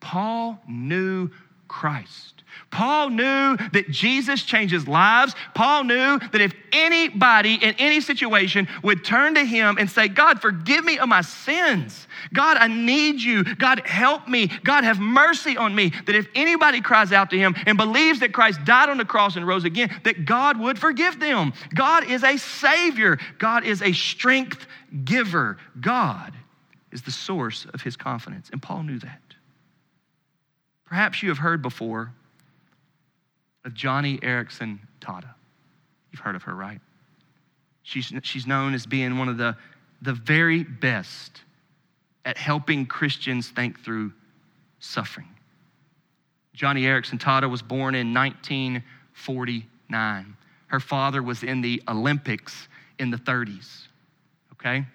Paul 0.00 0.58
knew 0.66 1.28
Christ. 1.68 2.35
Paul 2.70 3.10
knew 3.10 3.56
that 3.72 3.90
Jesus 3.90 4.42
changes 4.42 4.86
lives. 4.86 5.34
Paul 5.54 5.84
knew 5.84 6.18
that 6.18 6.40
if 6.40 6.52
anybody 6.72 7.54
in 7.54 7.74
any 7.78 8.00
situation 8.00 8.68
would 8.82 9.04
turn 9.04 9.34
to 9.34 9.44
him 9.44 9.76
and 9.78 9.90
say, 9.90 10.08
God, 10.08 10.40
forgive 10.40 10.84
me 10.84 10.98
of 10.98 11.08
my 11.08 11.22
sins. 11.22 12.06
God, 12.34 12.56
I 12.58 12.68
need 12.68 13.20
you. 13.20 13.44
God, 13.44 13.86
help 13.86 14.28
me. 14.28 14.48
God, 14.64 14.84
have 14.84 14.98
mercy 14.98 15.56
on 15.56 15.74
me. 15.74 15.92
That 16.06 16.14
if 16.14 16.28
anybody 16.34 16.80
cries 16.80 17.12
out 17.12 17.30
to 17.30 17.38
him 17.38 17.54
and 17.66 17.78
believes 17.78 18.20
that 18.20 18.32
Christ 18.32 18.64
died 18.64 18.88
on 18.88 18.98
the 18.98 19.04
cross 19.04 19.36
and 19.36 19.46
rose 19.46 19.64
again, 19.64 19.94
that 20.04 20.24
God 20.24 20.58
would 20.58 20.78
forgive 20.78 21.20
them. 21.20 21.52
God 21.74 22.10
is 22.10 22.24
a 22.24 22.36
savior, 22.36 23.18
God 23.38 23.64
is 23.64 23.82
a 23.82 23.92
strength 23.92 24.66
giver. 25.04 25.58
God 25.80 26.34
is 26.92 27.02
the 27.02 27.10
source 27.10 27.66
of 27.72 27.82
his 27.82 27.96
confidence. 27.96 28.48
And 28.50 28.62
Paul 28.62 28.82
knew 28.82 28.98
that. 29.00 29.20
Perhaps 30.86 31.22
you 31.22 31.28
have 31.28 31.38
heard 31.38 31.62
before 31.62 32.12
of 33.66 33.74
Joni 33.74 34.18
Eareckson 34.20 34.78
Tada. 35.00 35.34
You've 36.10 36.20
heard 36.20 36.36
of 36.36 36.44
her, 36.44 36.54
right? 36.54 36.80
She's, 37.82 38.10
she's 38.22 38.46
known 38.46 38.72
as 38.72 38.86
being 38.86 39.18
one 39.18 39.28
of 39.28 39.36
the, 39.36 39.54
the 40.00 40.14
very 40.14 40.62
best 40.62 41.42
at 42.24 42.38
helping 42.38 42.86
Christians 42.86 43.50
think 43.50 43.78
through 43.80 44.12
suffering. 44.78 45.28
Joni 46.56 46.82
Eareckson 46.82 47.18
Tada 47.18 47.50
was 47.50 47.60
born 47.60 47.94
in 47.94 48.14
1949. 48.14 50.36
Her 50.68 50.80
father 50.80 51.22
was 51.22 51.42
in 51.42 51.60
the 51.60 51.82
Olympics 51.88 52.68
in 52.98 53.10
the 53.10 53.18
30s, 53.18 53.88
okay? 54.52 54.86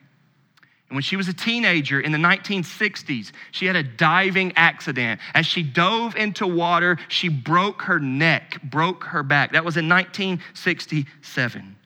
And 0.91 0.97
when 0.97 1.03
she 1.03 1.15
was 1.15 1.29
a 1.29 1.33
teenager 1.33 2.01
in 2.01 2.11
the 2.11 2.17
1960s, 2.17 3.31
she 3.51 3.65
had 3.65 3.77
a 3.77 3.83
diving 3.83 4.51
accident. 4.57 5.21
As 5.33 5.45
she 5.45 5.63
dove 5.63 6.17
into 6.17 6.45
water, 6.45 6.97
she 7.07 7.29
broke 7.29 7.83
her 7.83 7.97
neck, 7.97 8.61
broke 8.61 9.05
her 9.05 9.23
back. 9.23 9.53
That 9.53 9.63
was 9.63 9.77
in 9.77 9.87
1967. 9.87 11.77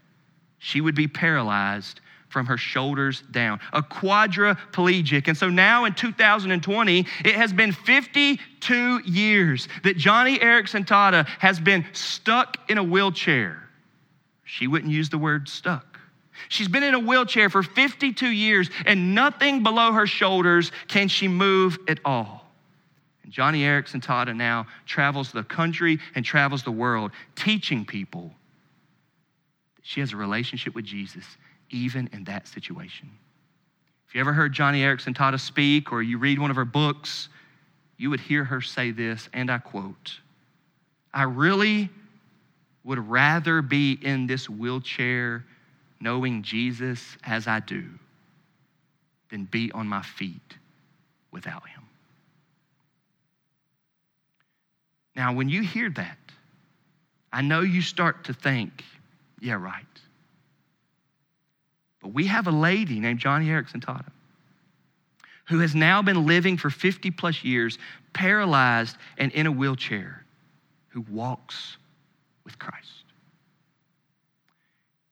She 0.58 0.82
would 0.82 0.96
be 0.96 1.08
paralyzed 1.08 2.02
from 2.30 2.48
her 2.48 2.58
shoulders 2.58 3.22
down, 3.30 3.60
a 3.74 3.84
quadriplegic. 3.84 5.28
And 5.28 5.38
so 5.38 5.52
now 5.52 5.86
in 5.86 5.94
2020, 5.94 7.06
it 7.24 7.36
has 7.36 7.54
been 7.54 7.74
52 7.74 9.02
years 9.06 9.68
that 9.84 9.98
Joni 9.98 10.40
Eareckson 10.40 10.84
Tada 10.84 11.28
has 11.38 11.60
been 11.60 11.86
stuck 11.94 12.58
in 12.72 12.80
a 12.80 12.84
wheelchair. 12.84 13.70
She 14.46 14.66
wouldn't 14.66 14.92
use 14.92 15.10
the 15.10 15.20
word 15.20 15.48
stuck. 15.48 15.95
She's 16.50 16.68
been 16.68 16.84
in 16.84 16.94
a 16.94 17.00
wheelchair 17.00 17.50
for 17.50 17.64
52 17.64 18.28
years, 18.28 18.70
and 18.86 19.16
nothing 19.16 19.64
below 19.64 19.92
her 19.94 20.08
shoulders 20.08 20.72
can 20.88 21.08
she 21.08 21.28
move 21.28 21.78
at 21.88 22.00
all. 22.06 22.46
And 23.24 23.34
Joni 23.34 23.62
Eareckson 23.62 24.04
Tada 24.04 24.36
now 24.36 24.68
travels 24.86 25.32
the 25.32 25.44
country 25.44 26.00
and 26.14 26.24
travels 26.24 26.64
the 26.64 26.72
world, 26.72 27.12
teaching 27.36 27.86
people 27.86 28.32
that 29.76 29.86
she 29.86 30.00
has 30.00 30.14
a 30.14 30.18
relationship 30.18 30.76
with 30.76 30.86
Jesus, 30.86 31.26
even 31.70 32.10
in 32.14 32.24
that 32.26 32.48
situation. 32.48 33.10
If 34.08 34.14
you 34.14 34.22
ever 34.22 34.34
heard 34.34 34.54
Joni 34.54 34.80
Eareckson 34.82 35.16
Tada 35.16 35.40
speak 35.40 35.92
or 35.92 36.02
you 36.02 36.18
read 36.18 36.40
one 36.40 36.52
of 36.52 36.56
her 36.56 36.66
books, 36.66 37.30
you 37.98 38.10
would 38.10 38.20
hear 38.20 38.44
her 38.44 38.62
say 38.62 38.92
this, 38.92 39.30
and 39.34 39.50
I 39.50 39.58
quote 39.58 40.20
I 41.14 41.24
really 41.24 41.90
would 42.84 43.00
rather 43.10 43.62
be 43.62 43.98
in 44.02 44.28
this 44.28 44.50
wheelchair 44.50 45.46
knowing 46.00 46.44
Jesus 46.44 47.18
as 47.24 47.48
I 47.48 47.60
do 47.60 47.86
than 49.30 49.46
be 49.46 49.72
on 49.72 49.88
my 49.88 50.02
feet 50.02 50.58
without 51.32 51.68
him. 51.68 51.84
Now, 55.16 55.34
when 55.34 55.50
you 55.50 55.62
hear 55.62 55.90
that, 55.92 56.18
I 57.32 57.42
know 57.42 57.62
you 57.62 57.82
start 57.82 58.26
to 58.26 58.34
think, 58.34 58.84
yeah, 59.40 59.54
right. 59.54 59.86
But 62.02 62.14
we 62.14 62.28
have 62.28 62.48
a 62.48 62.52
lady 62.52 63.00
named 63.00 63.20
Joni 63.20 63.48
Eareckson 63.48 63.84
Tada 63.84 64.12
who 65.48 65.60
has 65.60 65.76
now 65.76 66.02
been 66.02 66.26
living 66.26 66.58
for 66.58 66.70
50 66.70 67.12
plus 67.12 67.44
years, 67.44 67.78
paralyzed 68.14 68.98
and 69.18 69.32
in 69.32 69.46
a 69.46 69.52
wheelchair, 69.52 70.26
who 70.90 71.02
walks 71.02 71.78
with 72.44 72.58
Christ 72.58 73.05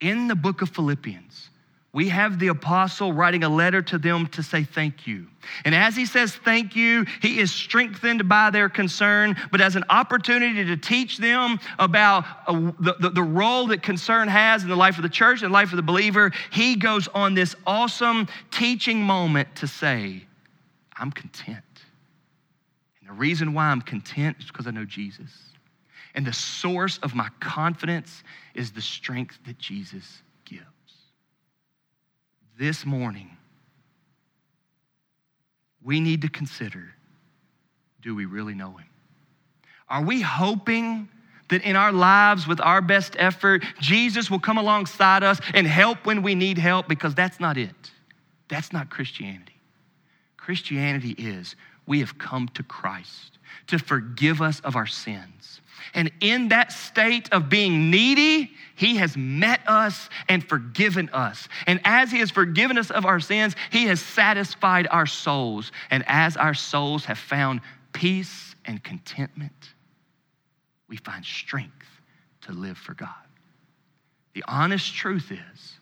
in 0.04 0.28
the 0.28 0.36
book 0.36 0.62
of 0.62 0.70
Philippians, 0.70 1.50
we 1.94 2.10
have 2.10 2.40
the 2.40 2.48
apostle 2.48 3.14
writing 3.14 3.44
a 3.44 3.50
letter 3.50 3.82
to 3.84 4.00
them 4.00 4.26
to 4.28 4.42
say 4.42 4.64
thank 4.64 5.06
you. 5.06 5.28
And 5.64 5.74
as 5.74 5.96
he 5.96 6.08
says 6.08 6.36
thank 6.36 6.76
you, 6.76 7.06
he 7.22 7.40
is 7.40 7.52
strengthened 7.52 8.28
by 8.28 8.50
their 8.50 8.68
concern, 8.68 9.36
but 9.52 9.62
as 9.62 9.76
an 9.76 9.86
opportunity 9.90 10.66
to 10.66 10.76
teach 10.76 11.20
them 11.20 11.60
about 11.78 12.26
uh, 12.48 12.72
the, 12.80 12.96
the, 13.00 13.10
the, 13.12 13.24
role 13.24 13.68
that 13.68 13.84
concern 13.84 14.28
has 14.28 14.64
in 14.64 14.70
the 14.70 14.76
life 14.76 14.98
of 14.98 15.04
the 15.04 15.10
church 15.10 15.44
and 15.44 15.52
the 15.52 15.54
life 15.54 15.72
of 15.72 15.78
the 15.78 15.84
believer, 15.84 16.32
he 16.52 16.76
goes 16.76 17.08
on 17.10 17.36
this 17.36 17.56
awesome 17.66 18.28
teaching 18.50 19.02
moment 19.02 19.56
to 19.58 19.68
say, 19.68 20.24
I'm 20.98 21.12
content. 21.12 21.64
And 23.00 23.10
the 23.10 23.14
reason 23.14 23.54
why 23.54 23.66
I'm 23.66 23.82
content 23.82 24.38
is 24.40 24.48
because 24.48 24.66
I 24.66 24.72
know 24.72 24.86
Jesus. 24.86 25.30
And 26.16 26.26
the 26.26 26.34
source 26.34 27.00
of 27.00 27.16
my 27.16 27.30
confidence 27.40 28.24
is 28.54 28.72
the 28.72 28.82
strength 28.82 29.40
that 29.46 29.58
Jesus 29.58 30.22
gives. 30.46 30.64
This 32.58 32.86
morning, 32.86 33.36
we 35.84 36.00
need 36.00 36.22
to 36.22 36.30
consider 36.30 36.94
do 38.02 38.14
we 38.14 38.26
really 38.26 38.54
know 38.54 38.72
Him? 38.72 38.88
Are 39.90 40.04
we 40.04 40.22
hoping 40.22 41.08
that 41.50 41.64
in 41.64 41.76
our 41.76 41.92
lives, 41.92 42.48
with 42.48 42.60
our 42.60 42.82
best 42.82 43.16
effort, 43.18 43.64
Jesus 43.80 44.30
will 44.30 44.40
come 44.40 44.58
alongside 44.58 45.24
us 45.24 45.40
and 45.54 45.66
help 45.66 46.06
when 46.06 46.22
we 46.22 46.36
need 46.36 46.58
help? 46.58 46.88
Because 46.88 47.16
that's 47.16 47.40
not 47.40 47.58
it. 47.58 47.92
That's 48.50 48.74
not 48.74 48.90
Christianity. 48.90 49.56
Christianity 50.36 51.16
is 51.18 51.56
we 51.86 52.00
have 52.00 52.18
come 52.18 52.48
to 52.50 52.64
Christ 52.64 53.38
to 53.68 53.80
forgive 53.80 54.42
us 54.42 54.60
of 54.62 54.76
our 54.76 54.88
sins. 54.88 55.62
And 55.94 56.12
in 56.22 56.50
that 56.50 56.72
state 56.72 57.32
of 57.32 57.50
being 57.50 57.92
needy, 57.92 58.52
He 58.76 58.96
has 58.98 59.16
met 59.18 59.62
us 59.68 60.10
and 60.30 60.48
forgiven 60.48 61.10
us. 61.10 61.48
And 61.68 61.80
as 61.84 62.12
He 62.12 62.20
has 62.20 62.32
forgiven 62.32 62.78
us 62.78 62.90
of 62.90 63.06
our 63.06 63.20
sins, 63.20 63.56
He 63.72 63.86
has 63.86 64.02
satisfied 64.02 64.88
our 64.90 65.06
souls. 65.06 65.72
And 65.92 66.04
as 66.08 66.38
our 66.38 66.54
souls 66.54 67.06
have 67.06 67.20
found 67.20 67.62
peace 67.92 68.56
and 68.66 68.84
contentment, 68.84 69.74
we 70.88 70.98
find 70.98 71.24
strength 71.26 71.88
to 72.42 72.54
live 72.54 72.78
for 72.78 72.94
God. 72.94 73.10
The 74.34 74.44
honest 74.48 74.94
truth 74.94 75.32
is, 75.32 75.80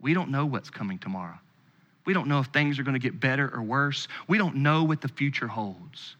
we 0.00 0.14
don't 0.14 0.30
know 0.30 0.46
what's 0.46 0.70
coming 0.70 0.98
tomorrow. 0.98 1.38
We 2.04 2.14
don't 2.14 2.28
know 2.28 2.40
if 2.40 2.46
things 2.46 2.78
are 2.78 2.82
going 2.82 2.94
to 2.94 3.00
get 3.00 3.20
better 3.20 3.50
or 3.54 3.62
worse. 3.62 4.08
We 4.26 4.38
don't 4.38 4.56
know 4.56 4.84
what 4.84 5.00
the 5.00 5.08
future 5.08 5.46
holds. 5.46 6.16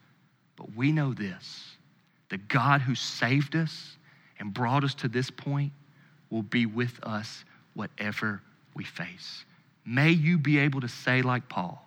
But 0.55 0.75
we 0.75 0.91
know 0.91 1.13
this 1.13 1.75
the 2.29 2.37
God 2.37 2.81
who 2.81 2.95
saved 2.95 3.55
us 3.55 3.97
and 4.39 4.53
brought 4.53 4.83
us 4.83 4.93
to 4.95 5.07
this 5.07 5.29
point 5.29 5.73
will 6.29 6.43
be 6.43 6.65
with 6.65 6.97
us 7.03 7.43
whatever 7.73 8.41
we 8.73 8.83
face. 8.83 9.43
May 9.85 10.11
you 10.11 10.37
be 10.37 10.59
able 10.59 10.81
to 10.81 10.87
say, 10.87 11.21
like 11.21 11.49
Paul, 11.49 11.85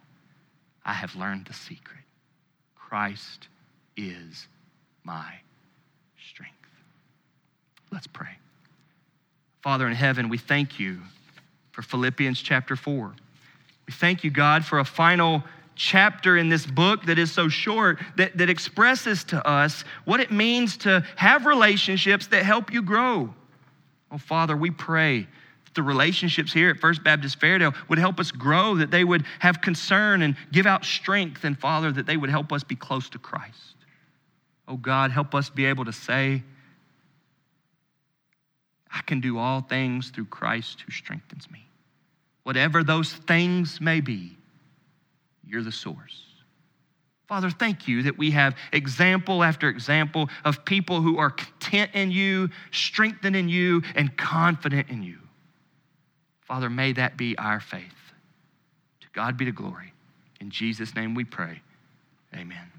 I 0.85 0.93
have 0.93 1.15
learned 1.17 1.47
the 1.47 1.55
secret. 1.55 2.01
Christ 2.77 3.49
is 3.97 4.49
my 5.03 5.33
strength. 6.31 6.55
Let's 7.91 8.07
pray. 8.07 8.37
Father 9.63 9.87
in 9.87 9.95
heaven, 9.95 10.29
we 10.29 10.37
thank 10.37 10.79
you 10.79 11.01
for 11.73 11.83
Philippians 11.83 12.43
chapter 12.43 12.77
4. 12.77 13.15
We 13.87 13.93
thank 13.93 14.25
you, 14.25 14.31
God, 14.31 14.65
for 14.65 14.79
a 14.79 14.85
final 14.85 15.43
chapter 15.77 16.37
in 16.37 16.49
this 16.49 16.65
book 16.67 17.05
that 17.07 17.19
is 17.19 17.33
so 17.33 17.49
short 17.49 18.01
that, 18.17 18.37
that 18.39 18.49
expresses 18.49 19.25
to 19.25 19.47
us 19.47 19.85
what 20.05 20.21
it 20.21 20.31
means 20.31 20.77
to 20.79 21.05
have 21.17 21.47
relationships 21.47 22.29
that 22.29 22.45
help 22.45 22.73
you 22.73 22.83
grow. 22.83 23.35
Oh, 24.11 24.19
Father, 24.19 24.57
we 24.57 24.71
pray 24.71 25.27
that 25.65 25.75
the 25.75 25.83
relationships 25.83 26.53
here 26.53 26.71
at 26.71 26.79
First 26.79 27.03
Baptist 27.03 27.41
Fairdale 27.41 27.75
would 27.89 27.99
help 27.99 28.21
us 28.21 28.31
grow, 28.31 28.77
that 28.77 28.91
they 28.91 29.03
would 29.03 29.25
have 29.41 29.61
concern 29.61 30.23
and 30.23 30.37
give 30.53 30.67
out 30.67 30.85
strength, 30.85 31.45
and 31.45 31.59
Father, 31.59 31.91
that 31.91 32.07
they 32.07 32.17
would 32.17 32.31
help 32.31 32.53
us 32.53 32.63
be 32.63 32.77
close 32.77 33.09
to 33.11 33.19
Christ. 33.19 33.75
Oh, 34.69 34.77
God, 34.77 35.11
help 35.11 35.35
us 35.35 35.51
be 35.51 35.67
able 35.67 35.85
to 35.85 35.93
say, 35.93 36.43
I 38.93 39.01
can 39.03 39.21
do 39.21 39.39
all 39.39 39.61
things 39.61 40.11
through 40.11 40.27
Christ 40.27 40.83
who 40.83 40.93
strengthens 40.93 41.51
me. 41.51 41.67
Whatever 42.45 42.85
those 42.85 43.13
things 43.13 43.81
may 43.81 44.01
be, 44.01 44.37
you're 45.45 45.63
the 45.63 45.73
source. 45.73 46.23
Father, 47.27 47.51
thank 47.51 47.89
you 47.89 48.03
that 48.03 48.19
we 48.19 48.31
have 48.33 48.55
example 48.73 49.43
after 49.43 49.69
example 49.69 50.29
of 50.45 50.65
people 50.65 51.01
who 51.01 51.19
are 51.19 51.31
content 51.31 51.91
in 51.95 52.11
you, 52.11 52.51
strengthened 52.71 53.35
in 53.35 53.49
you, 53.49 53.83
and 53.95 54.17
confident 54.17 54.91
in 54.91 55.03
you. 55.03 55.19
Father, 56.43 56.69
may 56.69 56.93
that 56.93 57.17
be 57.17 57.37
our 57.39 57.61
faith. 57.61 57.83
To 59.01 59.07
God 59.15 59.39
be 59.39 59.47
the 59.47 59.53
glory. 59.53 59.95
In 60.41 60.51
Jesus' 60.51 60.95
name 60.95 61.15
we 61.15 61.25
pray. 61.25 61.63
Amen. 62.35 62.74